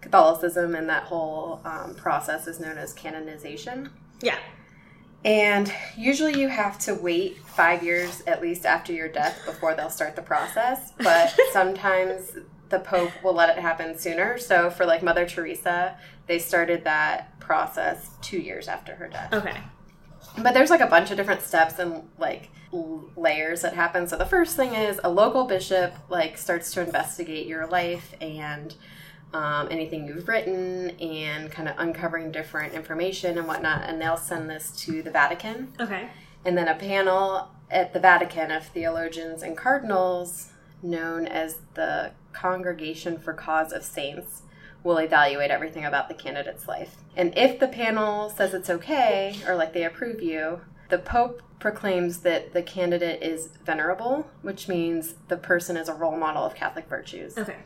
[0.00, 3.90] Catholicism and that whole um, process is known as canonization.
[4.20, 4.38] Yeah.
[5.24, 9.90] And usually you have to wait five years at least after your death before they'll
[9.90, 10.92] start the process.
[10.98, 12.32] But sometimes
[12.70, 14.38] the Pope will let it happen sooner.
[14.38, 19.32] So for like Mother Teresa, they started that process two years after her death.
[19.32, 19.58] Okay.
[20.38, 22.50] But there's like a bunch of different steps and like
[23.16, 24.08] layers that happen.
[24.08, 28.74] So the first thing is a local bishop like starts to investigate your life and
[29.32, 33.82] um, anything you've written and kind of uncovering different information and whatnot.
[33.84, 35.72] And they'll send this to the Vatican.
[35.80, 36.08] Okay.
[36.44, 40.50] And then a panel at the Vatican of theologians and cardinals,
[40.82, 44.42] known as the Congregation for Cause of Saints,
[44.82, 46.96] will evaluate everything about the candidate's life.
[47.16, 52.18] And if the panel says it's okay, or like they approve you, the Pope proclaims
[52.18, 56.88] that the candidate is venerable, which means the person is a role model of Catholic
[56.88, 57.38] virtues.
[57.38, 57.56] Okay.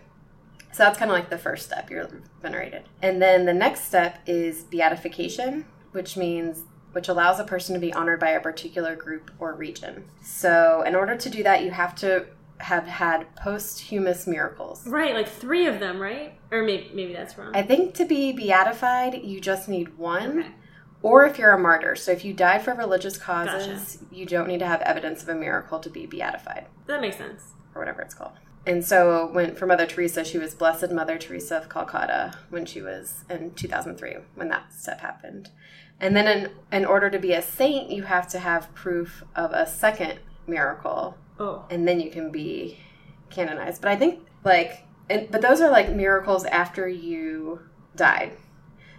[0.72, 2.09] So that's kind of like the first step, you're
[2.42, 2.85] venerated.
[3.02, 7.92] And then the next step is beatification, which means which allows a person to be
[7.92, 10.05] honored by a particular group or region.
[10.22, 12.26] So, in order to do that, you have to
[12.59, 14.87] have had posthumous miracles.
[14.87, 16.38] Right, like three of them, right?
[16.50, 17.55] Or maybe maybe that's wrong.
[17.55, 20.38] I think to be beatified, you just need one.
[20.40, 20.48] Okay.
[21.02, 21.94] Or if you're a martyr.
[21.96, 25.35] So if you died for religious causes, you don't need to have evidence of a
[25.35, 26.66] miracle to be beatified.
[26.87, 27.42] That makes sense.
[27.74, 28.33] or whatever it's called.
[28.66, 32.83] And so when for Mother Teresa, she was Blessed Mother Teresa of Calcutta when she
[32.83, 35.50] was in 2003 when that step happened.
[36.00, 39.52] And then in, in order to be a saint, you have to have proof of
[39.52, 41.64] a second miracle Oh.
[41.70, 42.79] and then you can be
[43.31, 43.83] canonized.
[43.83, 47.61] But I think like and, but those are like miracles after you
[47.94, 48.33] died.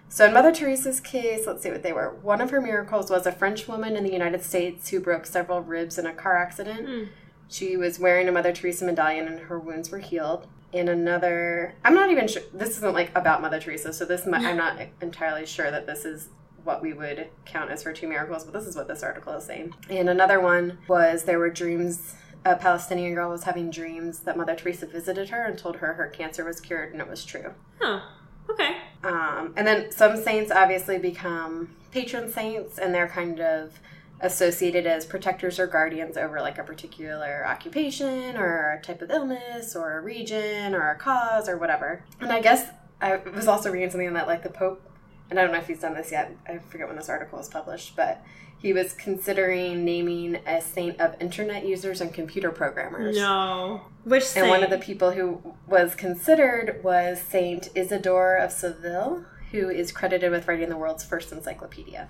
[0.09, 2.15] So in Mother Teresa's case, let's see what they were.
[2.21, 5.59] One of her miracles was a French woman in the United States who broke several
[5.61, 6.87] ribs in a car accident.
[6.87, 7.03] Hmm.
[7.49, 10.47] She was wearing a Mother Teresa medallion and her wounds were healed.
[10.73, 14.33] And another, I'm not even sure, this isn't like about Mother Teresa, so this, mi-
[14.33, 16.27] I'm not entirely sure that this is
[16.65, 19.45] what we would count as her two miracles, but this is what this article is
[19.45, 19.73] saying.
[19.89, 24.55] And another one was there were dreams, a Palestinian girl was having dreams that Mother
[24.55, 27.53] Teresa visited her and told her her cancer was cured, and it was true.
[27.79, 28.01] Huh.
[28.49, 28.75] Okay.
[29.03, 33.79] Um, and then some saints obviously become patron saints, and they're kind of
[34.21, 39.75] associated as protectors or guardians over like a particular occupation or a type of illness
[39.75, 42.03] or a region or a cause or whatever.
[42.19, 42.67] And I guess
[42.99, 44.81] I was also reading something that like the Pope,
[45.29, 46.35] and I don't know if he's done this yet.
[46.47, 48.23] I forget when this article was published, but
[48.59, 53.15] he was considering naming a saint of internet users and computer programmers.
[53.15, 53.81] No.
[54.03, 59.69] Which And one of the people who was considered was Saint Isidore of Seville, who
[59.69, 62.09] is credited with writing the world's first encyclopedia.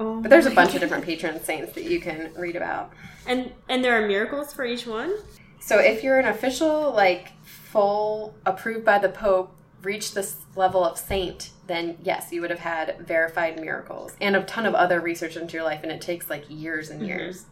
[0.00, 2.92] Oh But there's a bunch of different patron saints that you can read about.
[3.26, 5.12] And and there are miracles for each one.
[5.60, 10.98] So if you're an official, like full approved by the Pope, reached this level of
[10.98, 15.36] saint, then yes, you would have had verified miracles and a ton of other research
[15.36, 17.10] into your life, and it takes like years and mm-hmm.
[17.10, 17.46] years.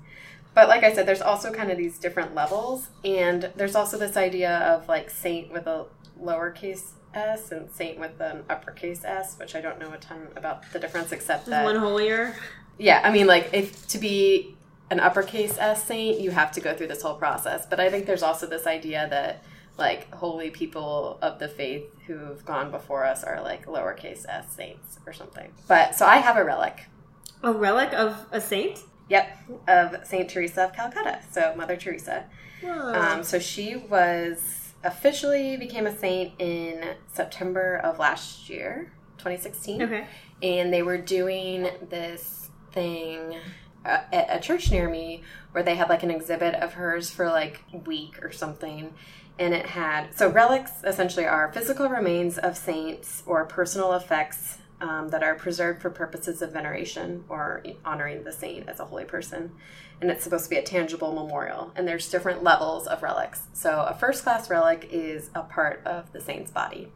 [0.54, 4.16] But like I said, there's also kind of these different levels, and there's also this
[4.16, 5.86] idea of like saint with a
[6.18, 10.70] lowercase s and saint with an uppercase s, which I don't know a ton about
[10.72, 12.34] the difference, except that one holier.
[12.78, 14.54] yeah, I mean, like if to be
[14.90, 17.66] an uppercase S saint, you have to go through this whole process.
[17.66, 19.42] But I think there's also this idea that
[19.78, 24.98] like holy people of the faith who've gone before us are like lowercase s saints
[25.06, 25.52] or something.
[25.66, 26.86] But so I have a relic.
[27.42, 28.80] A relic of a saint.
[29.08, 31.20] Yep, of Saint Teresa of Calcutta.
[31.30, 32.24] So Mother Teresa.
[32.66, 40.06] Um, so she was officially became a saint in September of last year, 2016 okay.
[40.42, 43.36] and they were doing this thing
[43.84, 47.28] uh, at a church near me where they had like an exhibit of hers for
[47.28, 48.92] like a week or something.
[49.38, 55.08] And it had so relics essentially are physical remains of saints or personal effects um,
[55.08, 59.52] that are preserved for purposes of veneration or honoring the saint as a holy person
[60.00, 63.80] and it's supposed to be a tangible memorial and there's different levels of relics so
[63.88, 66.88] a first class relic is a part of the saint's body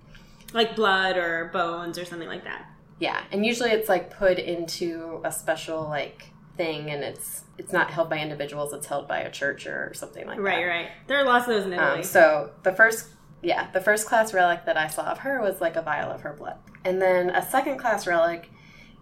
[0.52, 2.66] Like blood or bones or something like that.
[2.98, 7.90] Yeah, and usually it's like put into a special like thing, and it's it's not
[7.90, 10.62] held by individuals; it's held by a church or something like Right, that.
[10.66, 10.66] right.
[10.82, 10.88] Right.
[11.06, 11.98] There are lots of those in Italy.
[11.98, 13.06] Um, so the first,
[13.42, 16.20] yeah, the first class relic that I saw of her was like a vial of
[16.22, 18.50] her blood, and then a second class relic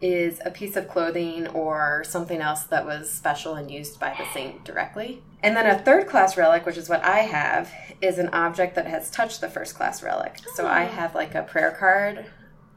[0.00, 4.24] is a piece of clothing or something else that was special and used by the
[4.32, 5.22] saint directly.
[5.42, 8.86] And then a third class relic, which is what I have, is an object that
[8.86, 10.36] has touched the first class relic.
[10.54, 10.88] So I Oh.
[10.88, 12.26] have like a prayer card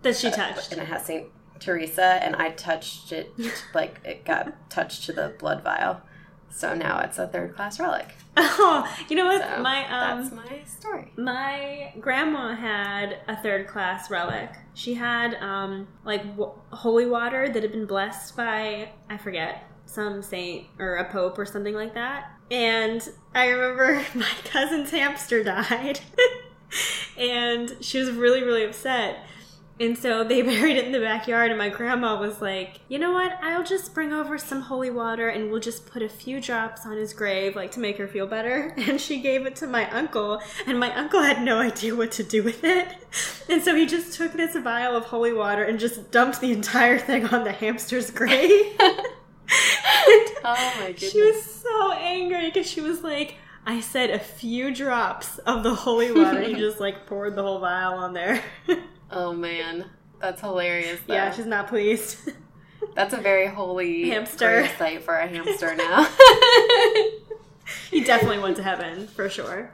[0.02, 0.72] that she uh, touched.
[0.72, 1.28] and it has Saint
[1.60, 3.32] Teresa, and I touched it
[3.76, 6.02] like it got touched to the blood vial.
[6.52, 8.08] So now it's a third class relic.
[8.38, 9.42] Oh, you know what?
[9.42, 11.12] So my um, that's my story.
[11.18, 14.50] My grandma had a third class relic.
[14.74, 20.22] She had um like w- holy water that had been blessed by I forget some
[20.22, 22.32] saint or a pope or something like that.
[22.50, 26.00] And I remember my cousin's hamster died,
[27.18, 29.26] and she was really really upset.
[29.82, 33.12] And so they buried it in the backyard, and my grandma was like, You know
[33.14, 33.38] what?
[33.42, 36.96] I'll just bring over some holy water and we'll just put a few drops on
[36.96, 38.76] his grave, like to make her feel better.
[38.92, 42.24] And she gave it to my uncle, and my uncle had no idea what to
[42.24, 42.88] do with it.
[43.50, 46.98] And so he just took this vial of holy water and just dumped the entire
[46.98, 48.78] thing on the hamster's grave.
[50.44, 51.12] Oh my goodness.
[51.12, 55.76] She was so angry because she was like, I said a few drops of the
[55.76, 56.42] holy water.
[56.42, 58.42] he just like poured the whole vial on there.
[59.12, 59.86] Oh man,
[60.20, 61.00] that's hilarious.
[61.06, 61.14] Though.
[61.14, 62.18] yeah, she's not pleased.
[62.96, 64.68] that's a very holy Hamster.
[64.78, 66.08] site for a hamster now.
[67.90, 69.72] he definitely went to heaven for sure.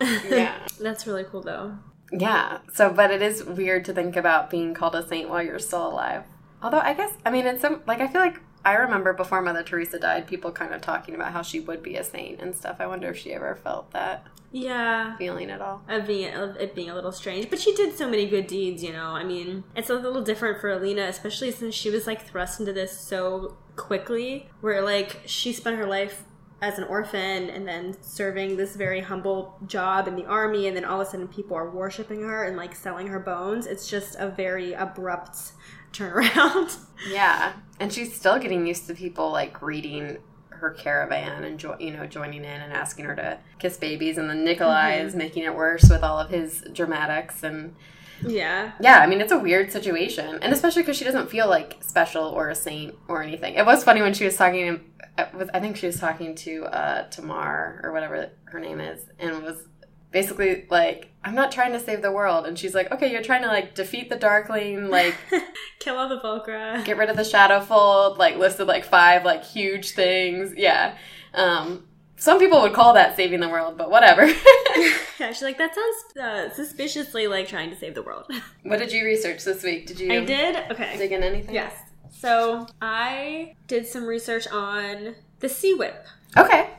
[0.00, 1.76] yeah, That's really cool though.
[2.10, 2.58] yeah.
[2.72, 5.86] So, but it is weird to think about being called a saint while you're still
[5.86, 6.24] alive.
[6.62, 9.62] Although I guess I mean, it's some like I feel like I remember before Mother
[9.62, 12.76] Teresa died, people kind of talking about how she would be a saint and stuff.
[12.78, 15.16] I wonder if she ever felt that Yeah.
[15.16, 15.82] feeling at all.
[15.88, 18.82] Of being, of it being a little strange, but she did so many good deeds,
[18.84, 19.06] you know.
[19.10, 22.72] I mean, it's a little different for Alina, especially since she was like thrust into
[22.72, 26.24] this so quickly, where like she spent her life
[26.60, 30.84] as an orphan and then serving this very humble job in the army, and then
[30.84, 33.66] all of a sudden people are worshiping her and like selling her bones.
[33.66, 35.52] It's just a very abrupt
[35.92, 36.76] turnaround.
[37.08, 40.18] Yeah, and she's still getting used to people like greeting
[40.50, 44.30] her caravan and jo- you know joining in and asking her to kiss babies, and
[44.30, 47.74] then Nikolai is making it worse with all of his dramatics and
[48.24, 48.70] yeah.
[48.78, 49.00] yeah.
[49.00, 52.50] I mean, it's a weird situation, and especially because she doesn't feel like special or
[52.50, 53.54] a saint or anything.
[53.54, 57.08] It was funny when she was talking uh, I think she was talking to uh,
[57.10, 59.68] Tamar or whatever her name is, and was
[60.12, 63.42] basically like, "I'm not trying to save the world," and she's like, "Okay, you're trying
[63.42, 65.14] to like defeat the Darkling, like."
[65.80, 66.84] Kill all the Volcra.
[66.84, 70.54] get rid of the Shadowfold, like listed like five like huge things.
[70.56, 70.96] Yeah.
[71.34, 71.88] Um
[72.22, 74.24] some people would call that saving the world, but whatever.
[75.18, 78.30] yeah, she's like, that sounds uh, suspiciously like trying to save the world.
[78.62, 79.88] what did you research this week?
[79.88, 80.56] Did you I did?
[80.70, 80.96] Okay.
[80.96, 81.52] dig in anything?
[81.52, 81.74] Yes.
[82.12, 86.70] So I did some research on the Sea Whip Okay.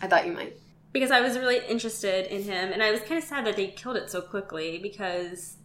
[0.00, 0.56] I thought you might.
[0.92, 3.68] Because I was really interested in him, and I was kind of sad that they
[3.68, 5.56] killed it so quickly because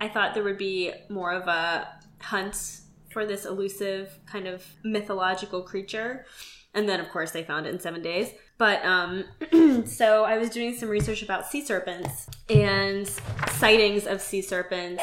[0.00, 1.88] I thought there would be more of a
[2.20, 6.26] hunt for this elusive kind of mythological creature.
[6.74, 8.32] And then, of course, they found it in seven days.
[8.58, 9.24] But um,
[9.86, 13.06] so I was doing some research about sea serpents and
[13.58, 15.02] sightings of sea serpents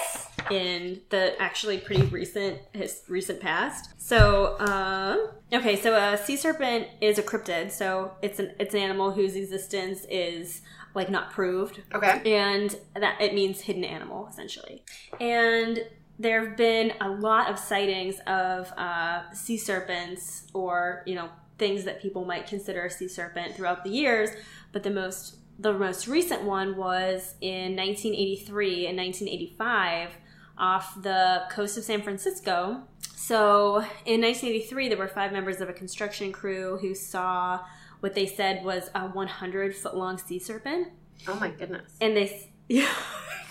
[0.49, 3.93] in the actually pretty recent his recent past.
[3.97, 5.17] So uh,
[5.53, 7.71] okay, so a sea serpent is a cryptid.
[7.71, 10.61] So it's an it's an animal whose existence is
[10.95, 12.21] like not proved Okay.
[12.35, 14.83] and that it means hidden animal essentially
[15.19, 15.83] and
[16.19, 21.83] there have been a lot of sightings of uh, sea serpents or you know things
[21.83, 24.29] that people might consider a sea serpent throughout the years
[24.71, 30.09] but the most the most recent one was in 1983 and 1985
[30.57, 32.81] off the coast of san francisco.
[33.15, 37.61] So in 1983 there were five members of a construction crew who saw
[38.01, 40.89] what they said was a 100 foot long sea serpent.
[41.27, 41.93] Oh my goodness.
[42.01, 42.93] and they yeah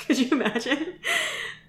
[0.00, 0.94] could you imagine?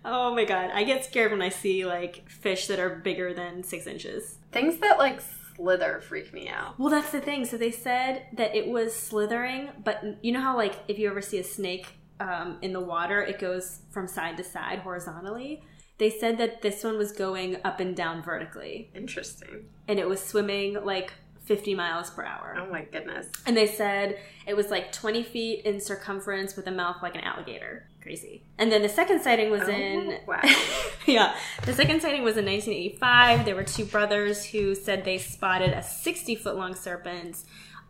[0.03, 3.63] Oh my god i get scared when i see like fish that are bigger than
[3.63, 4.39] six inches.
[4.51, 5.21] Things that like
[5.55, 6.77] slither freak me out.
[6.79, 10.55] well that's the thing so they said that it was slithering but you know how
[10.55, 11.87] like if you ever see a snake
[12.19, 15.63] um, in the water it goes from side to side horizontally
[15.99, 19.65] they said that this one was going up and down vertically Interesting.
[19.87, 21.13] and it was swimming like
[21.45, 23.27] 50 miles per hour Oh my goodness.
[23.45, 27.21] And they said it was like 20 feet in circumference with a mouth like an
[27.21, 27.87] alligator.
[28.01, 28.43] Crazy.
[28.57, 30.19] And then the second sighting was Oh, in.
[30.27, 30.39] wow.
[31.05, 31.35] yeah.
[31.65, 33.45] The second sighting was in 1985.
[33.45, 37.43] There were two brothers who said they spotted a 60 foot long serpent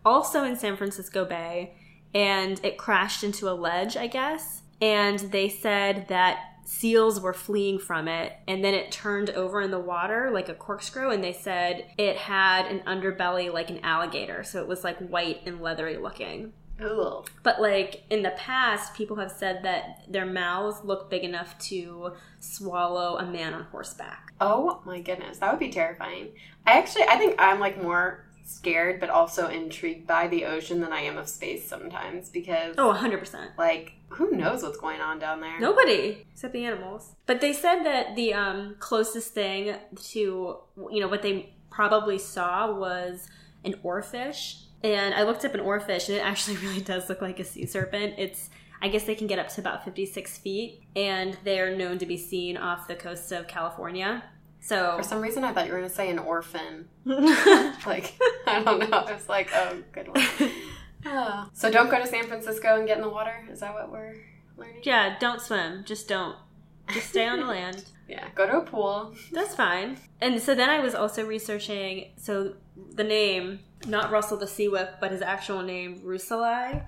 [0.06, 1.74] also in San Francisco Bay.
[2.14, 4.62] And it crashed into a ledge, I guess.
[4.82, 9.72] And they said that seals were fleeing from it and then it turned over in
[9.72, 14.44] the water like a corkscrew and they said it had an underbelly like an alligator
[14.44, 17.24] so it was like white and leathery looking Ooh.
[17.44, 22.14] but like in the past people have said that their mouths look big enough to
[22.40, 25.38] swallow a man on horseback Oh my goodness.
[25.38, 26.34] That would be terrifying.
[26.68, 30.92] I actually I think I'm like more scared but also intrigued by the ocean than
[30.92, 35.42] I am of space sometimes because oh 100% like who knows what's going on down
[35.42, 35.60] there.
[35.60, 37.16] Nobody except the animals.
[37.26, 39.76] But they said that the um, closest thing
[40.12, 43.28] to you know what they probably saw was
[43.64, 44.64] an oarfish.
[44.84, 47.66] And I looked up an oarfish, and it actually really does look like a sea
[47.66, 48.16] serpent.
[48.18, 48.50] It's
[48.82, 52.06] I guess they can get up to about 56 feet, and they are known to
[52.06, 54.24] be seen off the coast of California.
[54.64, 56.88] So For some reason, I thought you were going to say an orphan.
[57.86, 58.14] Like,
[58.48, 58.98] I don't know.
[58.98, 60.52] I was like, oh, good one.
[61.06, 61.50] Ah.
[61.54, 63.46] So don't go to San Francisco and get in the water?
[63.52, 64.16] Is that what we're
[64.58, 64.82] learning?
[64.84, 65.84] yeah, don't swim.
[65.86, 66.38] Just don't
[66.88, 67.84] Just stay on the land.
[68.06, 69.16] Yeah, go to a pool.
[69.32, 69.98] That's fine.
[70.20, 72.12] And so then I was also researching.
[72.18, 72.56] So
[72.96, 76.86] the name, not Russell the Sea Whip, but his actual name, Rusalye.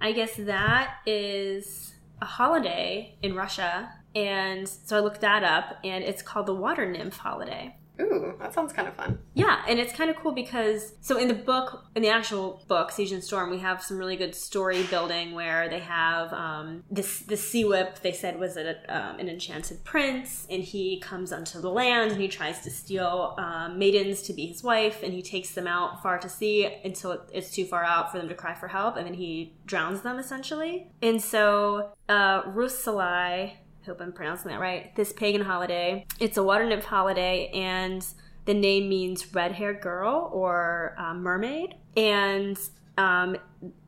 [0.00, 3.90] I guess that is a holiday in Russia.
[4.14, 7.76] And so I looked that up, and it's called the Water Nymph Holiday.
[8.00, 9.18] Ooh, that sounds kind of fun.
[9.34, 12.92] Yeah, and it's kind of cool because so in the book, in the actual book,
[12.92, 17.20] Siege and Storm, we have some really good story building where they have um, this
[17.20, 18.00] the sea whip.
[18.00, 22.20] They said was a, um, an enchanted prince, and he comes onto the land and
[22.20, 26.00] he tries to steal um, maidens to be his wife, and he takes them out
[26.00, 29.06] far to sea until it's too far out for them to cry for help, and
[29.06, 30.88] then he drowns them essentially.
[31.02, 33.54] And so uh, Rusalye
[33.88, 34.94] hope I'm pronouncing that right.
[34.94, 36.06] This pagan holiday.
[36.20, 38.06] It's a water nymph holiday, and
[38.44, 41.74] the name means red haired girl or uh, mermaid.
[41.96, 42.56] And
[42.96, 43.36] um,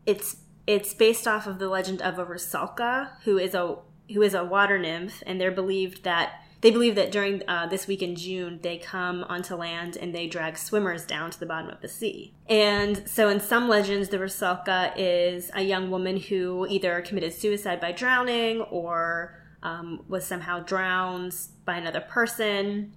[0.07, 3.77] it's it's based off of the legend of a Rusalka, who is a
[4.13, 7.87] who is a water nymph, and they're believed that they believe that during uh, this
[7.87, 11.71] week in June, they come onto land and they drag swimmers down to the bottom
[11.71, 12.35] of the sea.
[12.49, 17.81] And so, in some legends, the Rusalka is a young woman who either committed suicide
[17.81, 21.35] by drowning or um, was somehow drowned
[21.65, 22.95] by another person.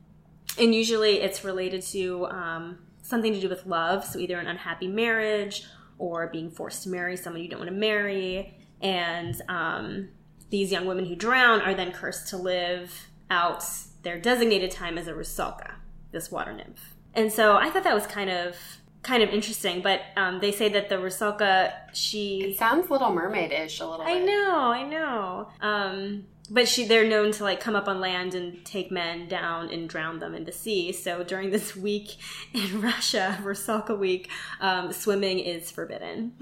[0.59, 4.87] And usually it's related to um, something to do with love, so either an unhappy
[4.87, 5.65] marriage
[5.97, 8.57] or being forced to marry someone you don't want to marry.
[8.81, 10.09] And um,
[10.49, 13.63] these young women who drown are then cursed to live out
[14.03, 15.75] their designated time as a rusalka,
[16.11, 16.93] this water nymph.
[17.13, 18.55] And so I thought that was kind of
[19.03, 19.81] kind of interesting.
[19.81, 24.15] But um, they say that the rusalka, she It sounds Little Mermaid-ish a little I
[24.15, 24.25] bit.
[24.25, 25.49] know, I know.
[25.61, 29.69] Um, but she, they're known to like come up on land and take men down
[29.69, 30.91] and drown them in the sea.
[30.91, 32.17] So during this week
[32.53, 34.29] in Russia, Rusalka week,
[34.59, 36.33] um, swimming is forbidden.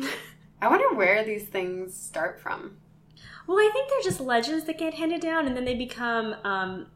[0.62, 2.78] I wonder where these things start from.
[3.48, 6.88] well, I think they're just legends that get handed down, and then they become, um,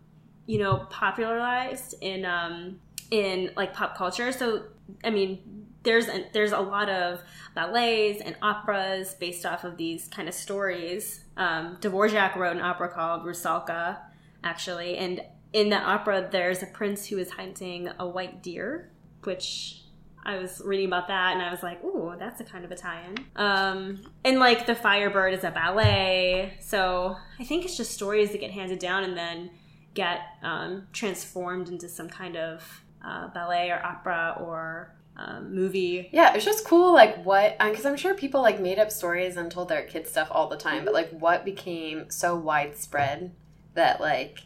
[0.46, 2.80] you know, popularized in um,
[3.10, 4.32] in like pop culture.
[4.32, 4.66] So,
[5.04, 7.22] I mean, there's a, there's a lot of
[7.56, 11.24] ballets and operas based off of these kind of stories.
[11.38, 14.00] Um, Dvorak wrote an opera called Rusalka,
[14.44, 15.22] actually, and
[15.54, 18.92] in that opera, there's a prince who is hunting a white deer,
[19.24, 19.84] which
[20.26, 23.16] I was reading about that and I was like, ooh, that's a kind of tie-in.
[23.36, 28.42] Um, and like the Firebird is a ballet, so I think it's just stories that
[28.42, 29.52] get handed down and then
[29.94, 36.10] get um, transformed into some kind of uh, ballet or opera or um, movie.
[36.12, 39.50] Yeah, it's just cool, like what, because I'm sure people like made up stories and
[39.52, 43.34] told their kids stuff all the time, but like what became so widespread
[43.76, 44.40] that like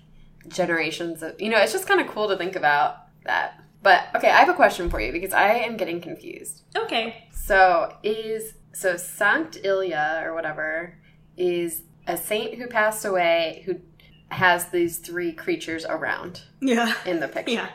[0.48, 3.64] generations of, you know, it's just kind of cool to think about that.
[3.82, 6.64] But okay, I have a question for you because I am getting confused.
[6.76, 7.28] Okay.
[7.32, 10.98] So is so Sankt Ilya or whatever
[11.38, 13.76] is a saint who passed away who
[14.30, 16.94] has these three creatures around Yeah.
[17.06, 17.52] in the picture.
[17.54, 17.70] Yeah.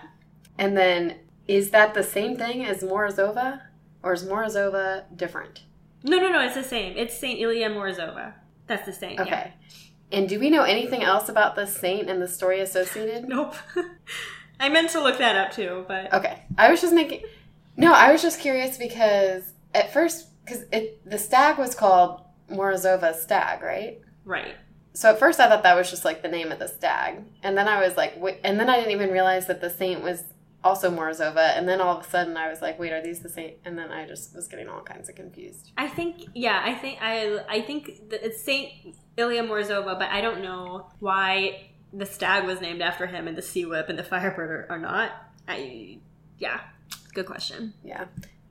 [0.58, 1.16] And then
[1.48, 3.62] is that the same thing as Morozova?
[4.02, 5.62] Or is Morozova different?
[6.02, 6.40] No, no, no.
[6.40, 6.94] It's the same.
[6.96, 8.34] It's Saint Ilya Morozova.
[8.66, 9.18] That's the same.
[9.18, 9.30] Okay.
[9.30, 10.18] Yeah.
[10.18, 13.26] And do we know anything else about the saint and the story associated?
[13.28, 13.54] Nope.
[14.60, 16.42] I meant to look that up too, but Okay.
[16.58, 17.22] I was just making
[17.76, 19.42] No, I was just curious because
[19.74, 20.28] at first
[20.70, 22.20] it the stag was called
[22.50, 24.00] Morozova's stag, right?
[24.24, 24.54] right.
[24.92, 27.24] So at first I thought that was just like the name of the stag.
[27.42, 30.02] And then I was like wait, and then I didn't even realize that the saint
[30.02, 30.22] was
[30.64, 33.28] also Morozova and then all of a sudden I was like wait, are these the
[33.28, 33.52] same?
[33.64, 35.70] And then I just was getting all kinds of confused.
[35.76, 40.42] I think yeah, I think I I think it's Saint Ilya Morozova, but I don't
[40.42, 44.50] know why the stag was named after him and the sea whip and the firebird
[44.50, 45.12] are, are not.
[45.46, 45.98] I
[46.38, 46.60] yeah,
[47.12, 47.74] good question.
[47.84, 48.06] Yeah.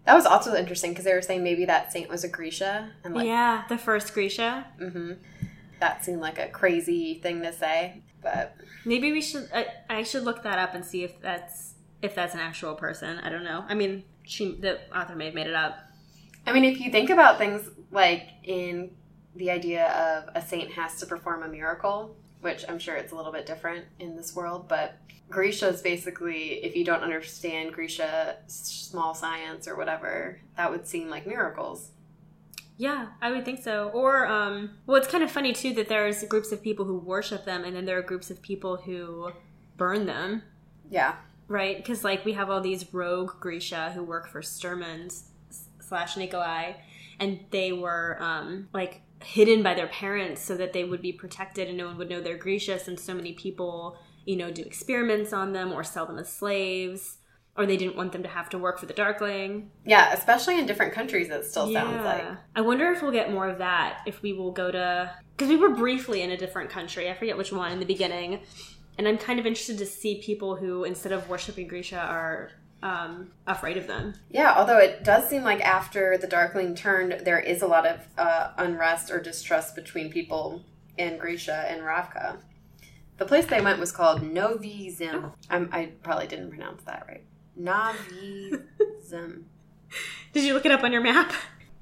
[0.06, 3.14] That was also interesting because they were saying maybe that saint was a Grisha and
[3.16, 4.68] like yeah, the first Grisha.
[4.80, 5.14] Mm-hmm.
[5.80, 8.56] That seemed like a crazy thing to say, but
[8.86, 9.50] Maybe we should.
[9.54, 11.73] I, I should look that up and see if that's
[12.04, 13.20] if that's an actual person.
[13.20, 13.66] I don't know.
[13.68, 15.78] I mean, she the author may have made it up.
[16.46, 18.92] I mean, if you think about things like in
[19.36, 23.16] the idea of a saint has to perform a miracle, which I'm sure it's a
[23.16, 24.98] little bit different in this world, but
[25.30, 31.10] Grisha is basically, if you don't understand Grisha small science or whatever, that would seem
[31.10, 31.92] like miracles.
[32.78, 33.90] Yeah, I would think so.
[33.94, 37.46] Or, um, well, it's kind of funny too that there's groups of people who worship
[37.46, 39.32] them, and then there are groups of people who
[39.78, 40.44] burn them,
[40.90, 41.16] Yeah.
[41.54, 41.78] Right?
[41.78, 45.26] Because like we have all these rogue Grisha who work for Sturmhond's
[45.80, 46.74] slash Nikolai,
[47.20, 51.68] and they were um, like hidden by their parents so that they would be protected
[51.68, 55.32] and no one would know they're Grisha, since so many people, you know, do experiments
[55.32, 57.18] on them or sell them as slaves.
[57.56, 59.70] or they didn't want them to have to work for the Darkling.
[59.86, 62.26] Yeah, especially in different countries, it still sounds like.
[62.56, 64.00] I wonder if we'll get more of that.
[64.08, 67.10] If we will go to because we were briefly in a different country.
[67.10, 68.42] I forget which one in the beginning,
[68.98, 72.52] and I'm kind of interested to see people who instead of worshiping Grisha are
[72.84, 74.14] um, afraid of them.
[74.30, 78.08] Yeah, although it does seem like after the Darkling turned, there is a lot of
[78.18, 80.64] uh, unrest or distrust between people
[80.98, 82.38] in Grisha and Ravka.
[83.18, 85.32] The place they went was called Novyi Zem.
[85.50, 87.24] I'm, I probably didn't pronounce that right.
[87.60, 88.64] Novyi
[89.06, 89.46] Zem.
[90.34, 91.32] Did you look it up on your map?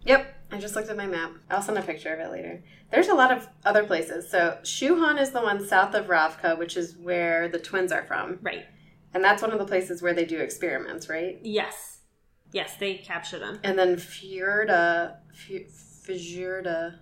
[0.05, 1.32] Yep, I just looked at my map.
[1.49, 2.64] I'll send a picture of it later.
[2.92, 4.30] There's a lot of other places.
[4.30, 8.04] So Shu Han is the one south of Ravka, which is where the twins are
[8.04, 8.39] from.
[8.42, 8.66] Right.
[9.14, 11.39] And that's one of the places where they do experiments, right?
[11.42, 12.00] Yes.
[12.54, 13.60] Yes, they capture them.
[13.64, 17.00] And then Fjorda, Fjorda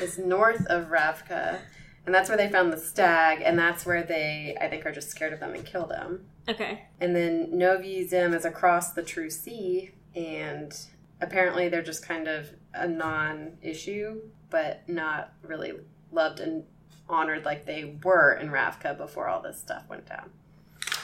[0.00, 1.60] is north of Ravka.
[2.06, 5.10] And that's where they found the stag, and that's where they, I think, are just
[5.10, 6.26] scared of them and kill them.
[6.48, 6.86] Okay.
[6.98, 10.72] And then Novyi Zem is across the True Sea, and
[11.20, 15.72] apparently they're just kind of a non issue, but not really
[16.12, 16.64] loved and
[17.08, 20.30] honored like they were in Ravka before all this stuff went down.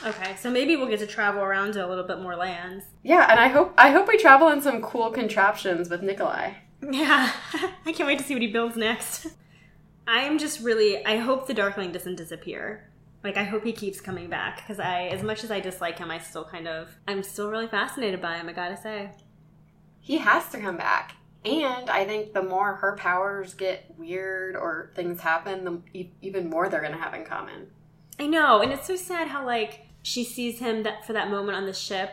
[0.05, 2.85] Okay, so maybe we'll get to travel around to a little bit more lands.
[3.03, 6.53] Yeah, and I hope I hope we travel in some cool contraptions with Nikolai.
[6.81, 7.31] Yeah,
[7.85, 9.27] I can't wait to see what he builds next.
[10.07, 12.89] I'm just really I hope the Darkling doesn't disappear.
[13.23, 16.11] Like I hope he keeps coming back because I, as much as I dislike him,
[16.11, 18.47] I still kind of I'm still really fascinated by him.
[18.47, 19.11] I gotta say.
[19.99, 21.15] He has to come back.
[21.47, 26.69] And I think the more her powers get weird or things happen, the even more
[26.69, 27.67] they're going to have in common.
[28.19, 31.57] I know, and it's so sad how like she sees him that for that moment
[31.57, 32.11] on the ship,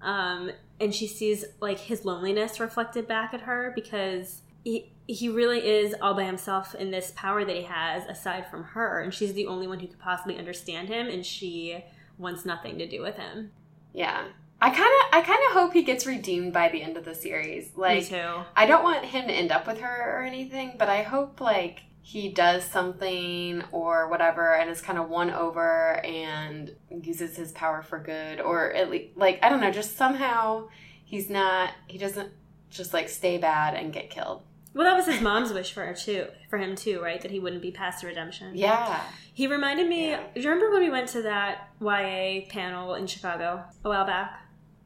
[0.00, 0.50] um,
[0.80, 5.94] and she sees like his loneliness reflected back at her because he he really is
[6.00, 9.46] all by himself in this power that he has aside from her, and she's the
[9.46, 11.84] only one who could possibly understand him, and she
[12.16, 13.50] wants nothing to do with him.
[13.92, 14.26] Yeah,
[14.62, 17.14] I kind of I kind of hope he gets redeemed by the end of the
[17.14, 17.70] series.
[17.76, 18.34] Like, Me too.
[18.54, 21.82] I don't want him to end up with her or anything, but I hope like
[22.02, 27.82] he does something or whatever and is kind of won over and uses his power
[27.82, 30.68] for good or at least like I don't know, just somehow
[31.04, 32.32] he's not he doesn't
[32.70, 34.42] just like stay bad and get killed.
[34.72, 37.20] Well, that was his mom's wish for her too, for him too, right?
[37.20, 38.52] That he wouldn't be past redemption.
[38.54, 39.00] Yeah.
[39.34, 40.10] He reminded me.
[40.10, 40.22] Yeah.
[40.34, 44.40] Do you remember when we went to that YA panel in Chicago a while back?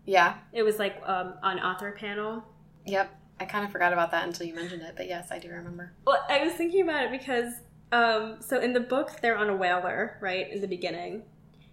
[0.07, 0.34] Yeah.
[0.52, 2.44] It was like um, an author panel.
[2.86, 3.11] Yep.
[3.40, 5.92] I kind of forgot about that until you mentioned it, but yes, I do remember.
[6.07, 7.52] Well, I was thinking about it because
[7.90, 11.22] um, so in the book they're on a whaler, right, in the beginning,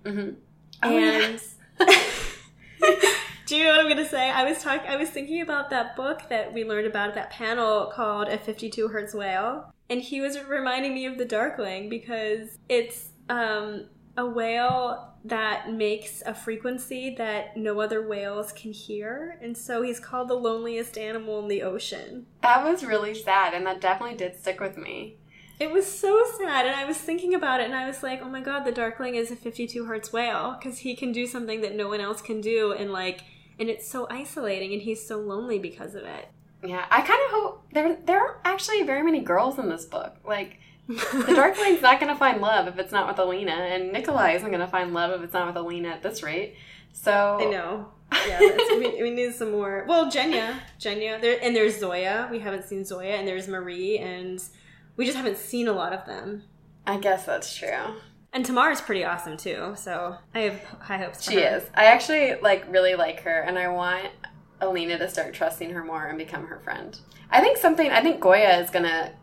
[0.04, 0.32] Mm-hmm.
[0.82, 1.40] and
[3.46, 4.30] do you know what I'm gonna say?
[4.32, 4.90] I was talking.
[4.90, 8.38] I was thinking about that book that we learned about at that panel called "A
[8.38, 13.86] 52 Hertz Whale," and he was reminding me of the Darkling because it's um,
[14.18, 20.00] a whale that makes a frequency that no other whales can hear, and so he's
[20.00, 22.26] called the loneliest animal in the ocean.
[22.42, 25.18] that was really sad, and that definitely did stick with me.
[25.60, 28.30] It was so sad, and I was thinking about it, and I was like, "Oh
[28.30, 31.76] my god, the Darkling is a 52 hertz whale because he can do something that
[31.76, 33.22] no one else can do, and like,
[33.60, 36.30] and it's so isolating, and he's so lonely because of it."
[36.64, 40.16] Yeah, I kind of hope there there aren't actually very many girls in this book.
[40.26, 40.60] Like
[41.26, 44.34] the dark Darkling's not going to find love if it's not with Alina, and Nikolai
[44.34, 46.56] isn't going to find love if it's not with Alina at this rate.
[46.94, 47.92] So I know.
[48.28, 48.40] Yeah,
[48.72, 49.86] we, we need some more.
[49.88, 52.28] Well, Genya, Genya, there, and there's Zoya.
[52.30, 54.42] We haven't seen Zoya, and there's Marie, and
[54.98, 56.44] we just haven't seen a lot of them.
[56.86, 57.96] I guess that's true.
[58.34, 61.26] And Tamara's pretty awesome too, so I have high hopes.
[61.26, 61.58] For She her.
[61.58, 61.64] is.
[61.74, 64.08] I actually like really like her, and I want
[64.60, 66.98] Alina to start trusting her more and become her friend.
[67.30, 67.90] I think something.
[67.92, 69.14] I think Goya is gonna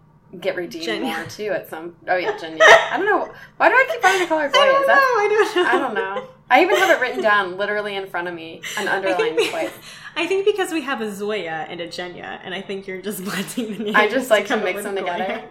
[0.40, 1.16] get redeemed Genya.
[1.16, 1.96] more too at some.
[2.06, 2.58] Oh yeah, Genya.
[2.60, 3.32] I don't know.
[3.56, 4.62] Why do I keep wanting to call her Goya?
[4.62, 4.94] I don't know.
[4.94, 5.70] I don't know.
[5.70, 6.28] I don't know.
[6.50, 9.72] I even have it written down literally in front of me and I underlined twice.
[10.16, 13.22] I think because we have a Zoya and a Genya, and I think you're just
[13.24, 13.96] blending the names.
[13.96, 15.44] I just like to up mix them together.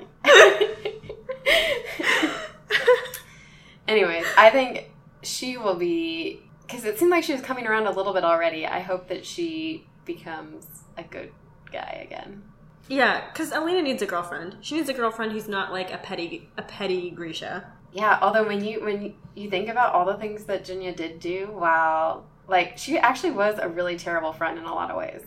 [3.88, 4.92] Anyways, I think
[5.24, 8.68] she will be because it seemed like she was coming around a little bit already.
[8.68, 10.66] I hope that she becomes
[10.98, 11.32] a good
[11.72, 12.44] guy again.
[12.90, 14.58] Yeah, because Alina needs a girlfriend.
[14.62, 17.72] She needs a girlfriend who's not like a petty, a petty Grisha.
[17.92, 21.50] Yeah, although when you when you think about all the things that Genya did do,
[21.52, 25.24] wow, like she actually was a really terrible friend in a lot of ways.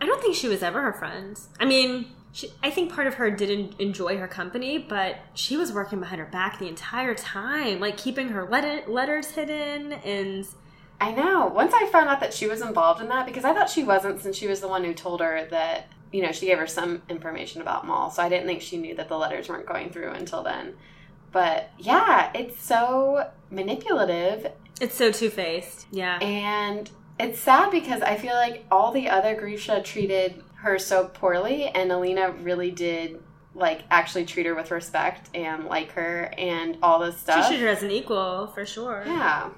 [0.00, 1.38] I don't think she was ever her friend.
[1.58, 5.72] I mean, she, I think part of her didn't enjoy her company, but she was
[5.72, 10.46] working behind her back the entire time, like keeping her let- letters hidden and.
[11.02, 11.46] I know.
[11.46, 14.20] Once I found out that she was involved in that, because I thought she wasn't,
[14.20, 17.02] since she was the one who told her that, you know, she gave her some
[17.08, 18.10] information about Mal.
[18.10, 20.74] So I didn't think she knew that the letters weren't going through until then.
[21.32, 24.50] But yeah, it's so manipulative
[24.80, 25.86] It's so two faced.
[25.92, 26.18] Yeah.
[26.18, 31.66] and It's sad because I feel like all the other Grisha treated her so poorly,
[31.68, 33.22] and Alina really did
[33.54, 37.44] like actually treat her with respect and like her and all this stuff.
[37.44, 39.02] She treated her as an equal for sure.
[39.06, 39.50] Yeah.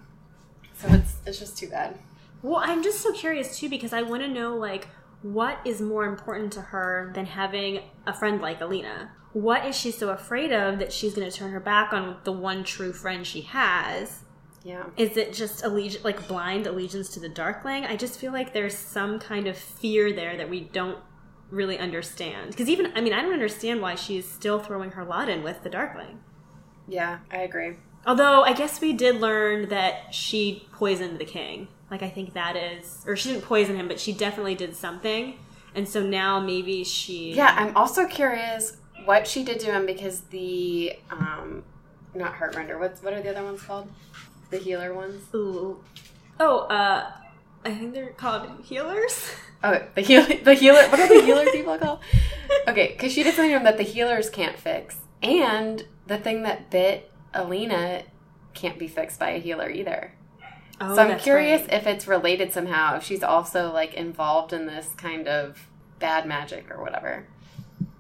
[0.75, 1.99] So it's it's just too bad.
[2.43, 4.89] Well, I'm just so curious too because I want to know like
[5.23, 9.13] what is more important to her than having a friend like Alina?
[9.33, 12.33] What is she so afraid of that she's going to turn her back on the
[12.33, 14.25] one true friend she has?
[14.65, 14.85] Yeah.
[14.97, 17.85] Is it just allegiance, like blind allegiance to the Darkling?
[17.85, 20.99] I just feel like there's some kind of fear there that we don't
[21.51, 22.51] really understand.
[22.51, 25.63] Because even, I mean, I don't understand why she's still throwing her lot in with
[25.63, 26.21] the Darkling.
[26.89, 27.77] Yeah, I agree.
[28.07, 31.69] Although I guess we did learn that she poisoned the king.
[31.93, 35.39] Like I think that is, or she didn't poison him, but she definitely did something.
[35.75, 37.35] And so now maybe she.
[37.35, 41.65] Yeah, I'm also curious what she did to him because the um,
[42.15, 42.81] not Heartrender.
[42.81, 43.91] What's what are the other ones called?
[44.49, 45.23] The healer ones.
[45.35, 45.85] Ooh.
[46.41, 47.13] Oh, uh,
[47.63, 49.31] I think they're called healers.
[49.63, 50.35] Oh, the healer.
[50.43, 50.89] the healer.
[50.89, 52.01] What are the healer people called?
[52.69, 56.43] Okay, because she did something to him that the healers can't fix, and the thing
[56.45, 58.03] that bit Alina
[58.55, 60.15] can't be fixed by a healer either.
[60.85, 61.73] Oh, so I'm curious right.
[61.75, 62.97] if it's related somehow.
[62.97, 65.69] If she's also like involved in this kind of
[66.01, 67.29] bad magic or whatever.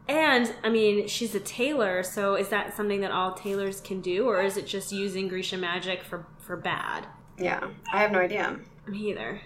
[0.08, 4.26] And I mean, she's a tailor, so is that something that all tailors can do,
[4.26, 7.06] or is it just using Grisha magic for for bad?
[7.38, 8.58] Yeah, I have no idea.
[8.86, 9.40] Me either.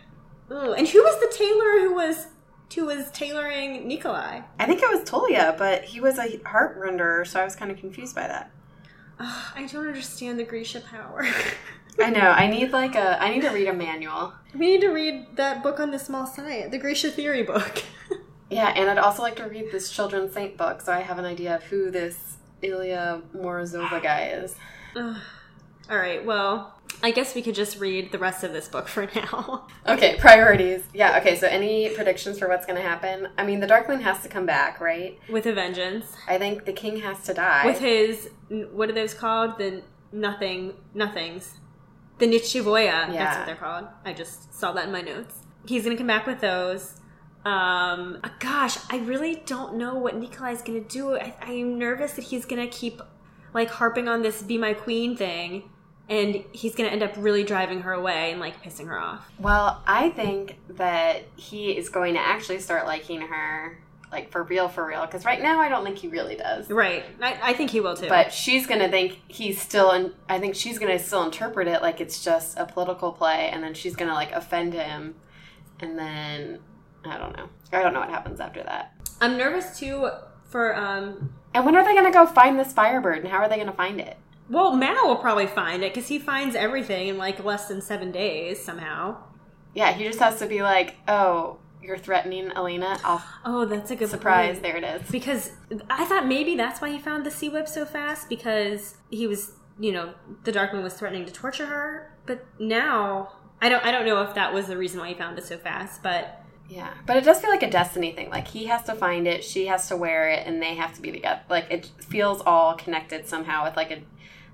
[0.50, 2.28] Ooh, and who was the tailor who was
[2.74, 4.40] who was tailoring Nikolai?
[4.58, 7.76] I think it was Tolya, but he was a Heartrender, so I was kind of
[7.76, 8.50] confused by that.
[9.20, 11.26] Ugh, I don't understand the Grisha power.
[11.98, 12.20] I know.
[12.30, 13.20] I need like a.
[13.22, 14.32] I need to read a manual.
[14.54, 17.82] we need to read that book on the small science, the Grisha theory book.
[18.48, 21.24] Yeah, and I'd also like to read this children's saint book, so I have an
[21.24, 24.54] idea of who this Ilya Morozova guy is.
[24.96, 29.08] All right, well, I guess we could just read the rest of this book for
[29.16, 29.66] now.
[29.88, 30.84] Okay, priorities.
[30.94, 31.18] Yeah.
[31.18, 31.36] Okay.
[31.36, 33.28] So, any predictions for what's going to happen?
[33.36, 35.18] I mean, the Darkling has to come back, right?
[35.28, 36.06] With a vengeance.
[36.28, 37.66] I think the king has to die.
[37.66, 39.58] With his, what are those called?
[39.58, 39.82] The
[40.12, 41.54] nothing, nothings.
[42.18, 43.86] The nichevo'ya, that's what they're called.
[44.04, 45.40] I just saw that in my notes.
[45.66, 47.00] He's gonna come back with those.
[47.44, 51.16] Um, gosh, I really don't know what Nikolai's gonna do.
[51.16, 53.00] I, I'm nervous that he's gonna keep,
[53.54, 55.70] like, harping on this be my queen thing,
[56.08, 59.30] and he's gonna end up really driving her away and, like, pissing her off.
[59.38, 63.78] Well, I think that he is going to actually start liking her,
[64.12, 65.02] like for real, for real.
[65.02, 66.70] Because right now, I don't think he really does.
[66.70, 67.04] Right.
[67.20, 68.08] I, I think he will too.
[68.08, 71.68] But she's going to think he's still, in, I think she's going to still interpret
[71.68, 75.16] it like it's just a political play, and then she's going to like offend him,
[75.80, 76.60] and then
[77.04, 77.48] I don't know.
[77.72, 78.94] I don't know what happens after that.
[79.20, 80.10] I'm nervous too
[80.48, 83.48] for um And when are they going to go find this Firebird, and how are
[83.48, 84.16] they going to find it?
[84.48, 88.12] well Mal will probably find it because he finds everything in like less than seven
[88.12, 89.16] days somehow.
[89.74, 92.98] Yeah, he just has to be like, "Oh, you're threatening Alina
[93.44, 94.54] Oh, that's a good surprise.
[94.58, 94.62] point.
[94.62, 95.52] There it is." Because
[95.90, 99.52] I thought maybe that's why he found the sea whip so fast because he was,
[99.78, 100.14] you know,
[100.44, 102.12] the Darkling was threatening to torture her.
[102.26, 105.38] But now I don't I don't know if that was the reason why he found
[105.38, 108.28] it so fast, but Yeah, but it does feel like a destiny thing.
[108.30, 111.00] Like he has to find it, she has to wear it, and they have to
[111.02, 111.40] be together.
[111.48, 114.02] Like it feels all connected somehow with like a,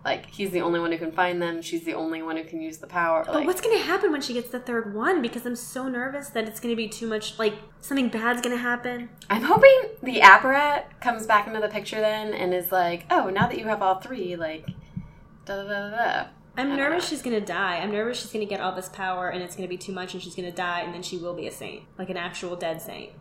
[0.04, 1.62] like he's the only one who can find them.
[1.62, 3.22] She's the only one who can use the power.
[3.24, 5.22] But Like, what's going to happen when she gets the third one?
[5.22, 7.38] Because I'm so nervous that it's going to be too much.
[7.38, 9.10] Like something bad's going to happen.
[9.30, 13.46] I'm hoping the apparat comes back into the picture then and is like, oh, now
[13.46, 14.66] that you have all three, like,
[15.44, 16.26] da da da da.
[16.56, 17.08] I'm nervous know.
[17.08, 17.78] she's going to die.
[17.78, 19.92] I'm nervous she's going to get all this power and it's going to be too
[19.92, 22.16] much and she's going to die and then she will be a saint, like an
[22.16, 23.12] actual dead saint.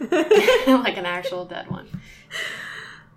[0.10, 1.88] like an actual dead one.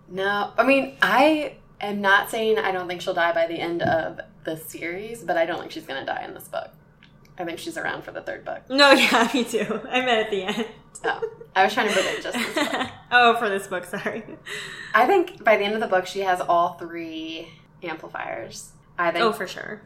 [0.09, 3.81] No, I mean, I am not saying I don't think she'll die by the end
[3.81, 6.69] of the series, but I don't think she's going to die in this book.
[7.37, 8.69] I think she's around for the third book.
[8.69, 9.81] no, yeah, me too.
[9.89, 10.65] I meant at the end.
[11.05, 12.87] Oh, I was trying to predict just this book.
[13.11, 14.23] oh, for this book, sorry.
[14.93, 17.47] I think by the end of the book, she has all three
[17.81, 18.71] amplifiers.
[18.97, 19.81] I think Oh, for sure.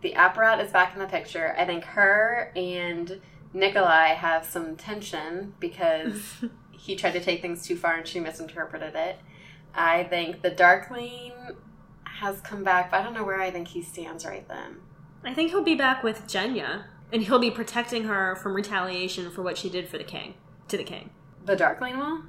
[0.00, 1.54] the apparat is back in the picture.
[1.58, 3.20] I think her and
[3.52, 8.94] Nikolai have some tension because he tried to take things too far and she misinterpreted
[8.94, 9.18] it.
[9.74, 11.32] I think the Darkling
[12.04, 14.76] has come back, but I don't know where I think he stands right then.
[15.24, 19.42] I think he'll be back with Genya and he'll be protecting her from retaliation for
[19.42, 20.34] what she did for the king,
[20.68, 21.10] to the king.
[21.44, 22.22] The Darkling will?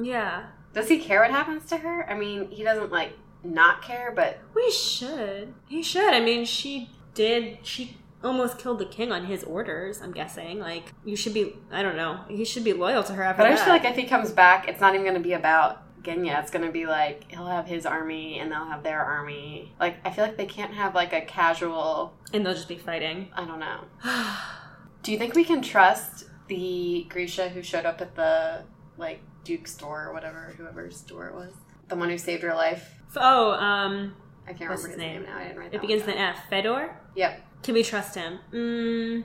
[0.00, 0.46] Yeah.
[0.72, 2.08] Does he care what happens to her?
[2.10, 3.12] I mean, he doesn't like
[3.44, 5.54] not care, but We should.
[5.68, 6.12] He should.
[6.12, 7.58] I mean, she did.
[7.62, 10.00] She almost killed the king on his orders.
[10.02, 10.58] I'm guessing.
[10.58, 11.54] Like, you should be.
[11.70, 12.20] I don't know.
[12.28, 13.56] He should be loyal to her after but I that.
[13.56, 16.40] just feel like if he comes back, it's not even going to be about Genya.
[16.42, 19.72] It's going to be like he'll have his army and they'll have their army.
[19.80, 22.14] Like I feel like they can't have like a casual.
[22.32, 23.28] and they'll just be fighting.
[23.34, 23.80] I don't know.
[25.02, 28.64] Do you think we can trust the Grisha who showed up at the
[28.96, 31.52] like Duke's store or whatever, whoever's store it was,
[31.88, 33.00] the one who saved her life?
[33.16, 35.30] Oh, um, I can't remember his name name?
[35.30, 35.38] now.
[35.38, 35.74] I didn't write.
[35.74, 36.20] it begins with an.
[36.20, 36.38] F.
[36.50, 36.94] Fedyor.
[37.16, 37.40] Yep.
[37.62, 38.38] Can we trust him?
[38.52, 39.24] Mm,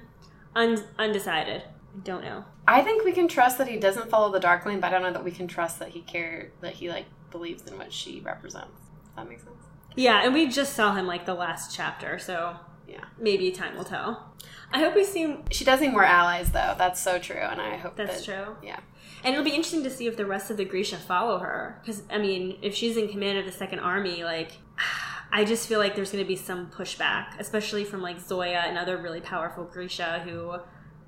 [0.56, 1.64] un- undecided.
[1.64, 2.46] I don't know.
[2.72, 5.12] I think we can trust that he doesn't follow the Darkling, but I don't know
[5.14, 8.72] that we can trust that he care that he like believes in what she represents.
[9.06, 9.56] Does that make sense?
[9.96, 12.58] Yeah, and we just saw him like the last chapter, so
[12.88, 13.06] Yeah.
[13.18, 14.34] maybe time will tell.
[14.72, 15.36] I hope we see.
[15.52, 16.76] She does need more allies, though.
[16.78, 18.56] That's so true, and I hope That's that, true.
[18.64, 18.80] Yeah.
[19.24, 21.80] And it'll be interesting to see if the rest of the Grisha follow her.
[21.82, 24.52] Because, I mean, if she's in command of the Second Army, like,
[25.32, 28.78] I just feel like there's going to be some pushback, especially from, like, Zoya and
[28.78, 30.54] other really powerful Grisha who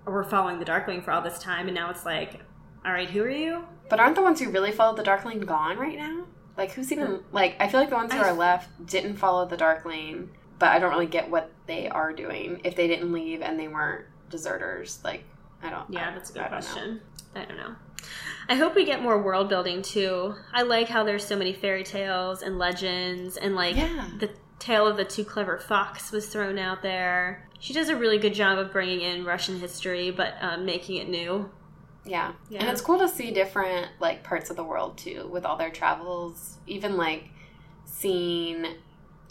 [0.06, 1.68] were following the Darkling for all this time.
[1.68, 2.42] And now it's like,
[2.86, 3.64] all right, who are you?
[3.90, 6.26] But aren't the ones who really followed the Darkling gone right now?
[6.58, 7.36] Like, who's even hmm.
[7.36, 7.56] like?
[7.60, 10.30] I feel like the ones who I- are left didn't follow the Darkling,
[10.60, 13.68] but I don't really get what they are doing if they didn't leave and they
[13.68, 15.00] weren't deserters.
[15.04, 15.24] Like,
[15.62, 15.92] I don't.
[15.92, 16.68] Yeah, I- that's a good I don't know.
[16.68, 17.02] question.
[17.36, 17.76] I don't know.
[18.50, 20.36] I hope we get more world building too.
[20.54, 24.10] I like how there's so many fairy tales and legends, and like Yeah.
[24.20, 27.48] the tale of the too clever fox was thrown out there.
[27.62, 31.08] She does a really good job of bringing in Russian history, but um, making it
[31.08, 31.52] new.
[32.04, 32.34] Yeah.
[32.50, 32.62] Yeah.
[32.62, 35.70] And it's cool to see different like parts of the world too with all their
[35.70, 36.58] travels.
[36.66, 37.26] Even like
[37.86, 38.66] seeing,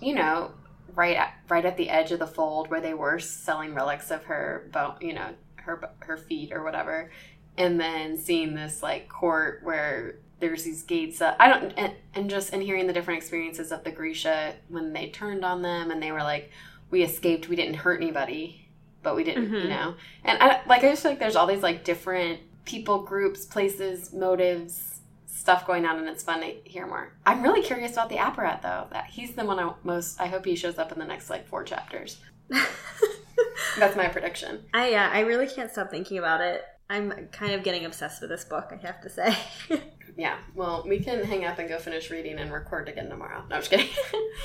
[0.00, 0.52] you know,
[0.94, 4.22] right at, right at the edge of the fold where they were selling relics of
[4.24, 7.10] her bone, you know, her her feet or whatever.
[7.58, 11.34] And then seeing this like court where there's these gates up.
[11.40, 15.08] I don't and, and just and hearing the different experiences of the Grisha when they
[15.08, 16.52] turned on them and they were like
[16.90, 18.68] we escaped, we didn't hurt anybody,
[19.02, 19.68] but we didn't, you Mhm.
[19.68, 19.94] know.
[20.24, 24.12] And I like I just feel like there's all these like different people, groups, places,
[24.12, 27.12] motives, stuff going on, and it's fun to hear more.
[27.24, 28.86] I'm really curious about the apparat though.
[28.92, 30.20] That he's the one I most.
[30.20, 32.18] I hope he shows up in the next like four chapters.
[33.78, 34.64] That's my prediction.
[34.74, 36.62] I yeah, I really can't stop thinking about it.
[36.90, 39.36] I'm kind of getting obsessed with this book, I have to say.
[40.16, 40.36] Yeah.
[40.54, 43.42] Well, we can hang up and go finish reading and record again tomorrow.
[43.48, 43.88] No, I'm just kidding.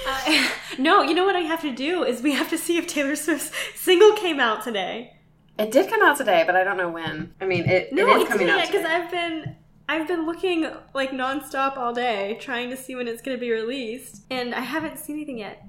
[0.08, 2.78] I- uh, no, you know what I have to do is we have to see
[2.78, 5.18] if Taylor Swift's single came out today.
[5.60, 7.34] it did come out today, but I don't know when.
[7.42, 8.86] I mean, it, No, it is it's coming out because.
[8.86, 9.56] I've been
[9.90, 13.52] I've been looking like nonstop all day trying to see when it's going to be
[13.52, 15.62] released, and I haven't seen anything yet.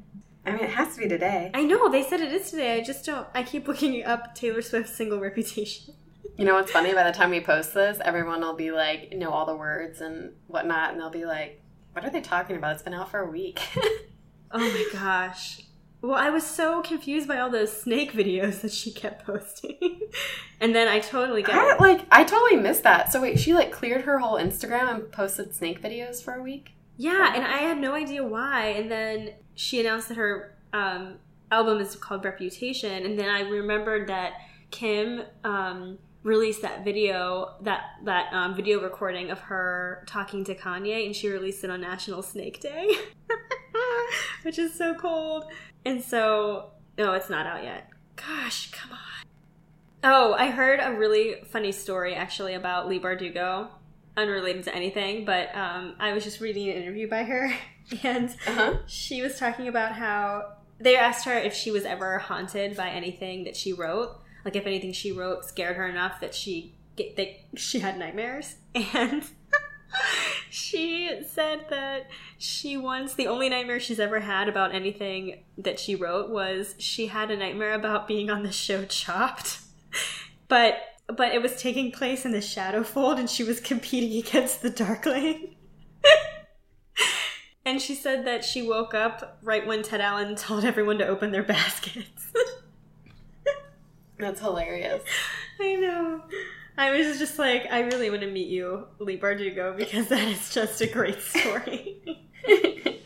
[0.44, 1.50] I mean, it has to be today.
[1.52, 2.78] I know they said it is today.
[2.78, 3.26] I just don't.
[3.34, 5.94] I keep looking up Taylor Swift's single reputation.
[6.36, 6.92] You know what's funny?
[6.92, 10.32] By the time we post this, everyone will be like, know all the words and
[10.48, 11.62] whatnot, and they'll be like,
[11.92, 12.74] "What are they talking about?
[12.74, 13.60] It's been out for a week."
[14.52, 15.60] Oh my gosh.
[16.02, 20.00] Well, I was so confused by all those snake videos that she kept posting,
[20.60, 23.10] and then I totally get I, like, I totally missed that.
[23.10, 26.72] So wait, she like cleared her whole Instagram and posted snake videos for a week.
[26.96, 28.68] Yeah, and I had no idea why.
[28.68, 31.16] And then she announced that her um,
[31.50, 34.34] album is called Reputation, and then I remembered that
[34.70, 41.06] Kim um, released that video, that that um, video recording of her talking to Kanye,
[41.06, 42.90] and she released it on National Snake Day,
[44.42, 45.44] which is so cold.
[45.84, 47.88] And so, no, it's not out yet.
[48.16, 48.98] Gosh, come on.
[50.02, 53.68] Oh, I heard a really funny story actually about Leigh Bardugo
[54.16, 57.52] unrelated to anything, but um, I was just reading an interview by her,
[58.02, 58.74] and Uh huh.
[58.86, 63.44] she was talking about how they asked her if she was ever haunted by anything
[63.44, 67.28] that she wrote, like if anything she wrote scared her enough that she get that
[67.56, 68.54] she had nightmares,
[68.94, 69.24] and
[70.48, 75.96] she said that she once the only nightmare she's ever had about anything that she
[75.96, 79.58] wrote was she had a nightmare about being on the show Chopped,
[80.48, 80.76] but
[81.08, 84.70] but it was taking place in the shadow fold and she was competing against the
[84.70, 85.56] Darkling.
[87.64, 91.32] And she said that she woke up right when Ted Allen told everyone to open
[91.32, 92.32] their baskets.
[94.18, 95.02] That's hilarious.
[95.60, 96.22] I know.
[96.78, 100.52] I was just like, I really want to meet you, Leigh Bardugo, because that is
[100.52, 102.20] just a great story.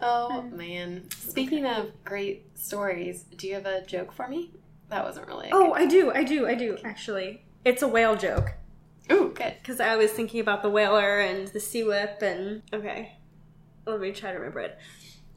[0.00, 1.10] oh man.
[1.10, 4.52] Speaking of great stories, do you have a joke for me?
[4.88, 5.48] That wasn't really.
[5.52, 7.44] oh, I do, I do, I do, actually.
[7.64, 8.54] It's a whale joke.
[9.08, 9.54] Oh, good.
[9.60, 12.62] Because I was thinking about the whaler and the sea whip, and.
[12.72, 13.16] Okay.
[13.86, 14.78] Let me try to remember it.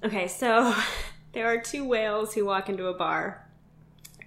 [0.04, 0.76] Okay, so
[1.34, 3.43] there are two whales who walk into a bar.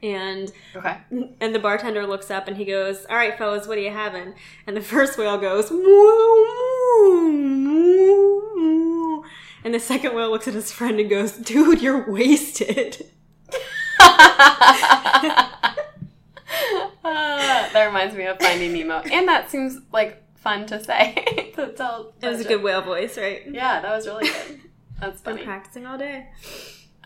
[0.02, 0.96] And Okay.
[1.40, 4.34] And the bartender looks up and he goes, All right, fellas, what are you having?
[4.66, 5.84] And the first whale goes, Woo
[9.64, 13.06] and the second whale looks at his friend and goes, Dude, you're wasted.
[17.04, 21.52] Uh, that reminds me of Finding Nemo, and that seems like fun to say.
[21.56, 23.42] to tell It was a good whale voice, right?
[23.48, 24.60] Yeah, that was really good.
[25.00, 25.44] That's Been funny.
[25.44, 26.28] practicing all day.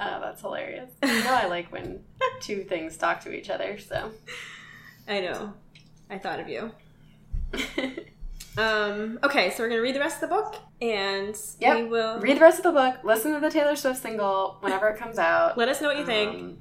[0.00, 0.90] Oh, that's hilarious.
[1.04, 2.02] You know, I like when
[2.40, 4.10] two things talk to each other, so.
[5.06, 5.52] I know.
[6.08, 6.72] I thought of you.
[8.58, 11.76] Um, okay, so we're gonna read the rest of the book, and Yep.
[11.76, 14.88] we will Read the rest of the book, listen to the Taylor Swift single whenever
[14.88, 15.56] it comes out.
[15.56, 16.58] let us know what you think.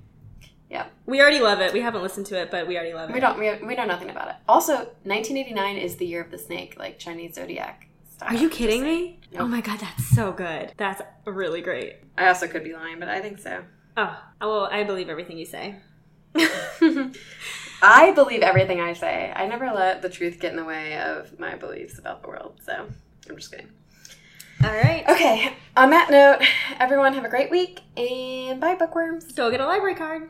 [0.69, 0.85] Yeah.
[1.07, 1.73] we already love it.
[1.73, 3.13] We haven't listened to it, but we already love it.
[3.13, 4.35] we don't we, we know nothing about it.
[4.47, 4.73] Also,
[5.03, 7.87] 1989 is the year of the snake, like Chinese zodiac.
[8.11, 8.29] Style.
[8.29, 9.18] Are you kidding me?
[9.31, 9.41] Nope.
[9.41, 10.73] Oh my god, that's so good.
[10.77, 11.97] That's really great.
[12.17, 13.63] I also could be lying, but I think so.
[13.95, 15.75] Oh, well, I believe everything you say.
[17.81, 19.31] I believe everything I say.
[19.35, 22.59] I never let the truth get in the way of my beliefs about the world.
[22.63, 22.87] So
[23.29, 23.69] I'm just kidding.
[24.63, 25.07] All right.
[25.07, 25.53] Okay.
[25.77, 26.45] On that note,
[26.79, 29.31] everyone have a great week and bye, bookworms.
[29.31, 30.29] Go get a library card.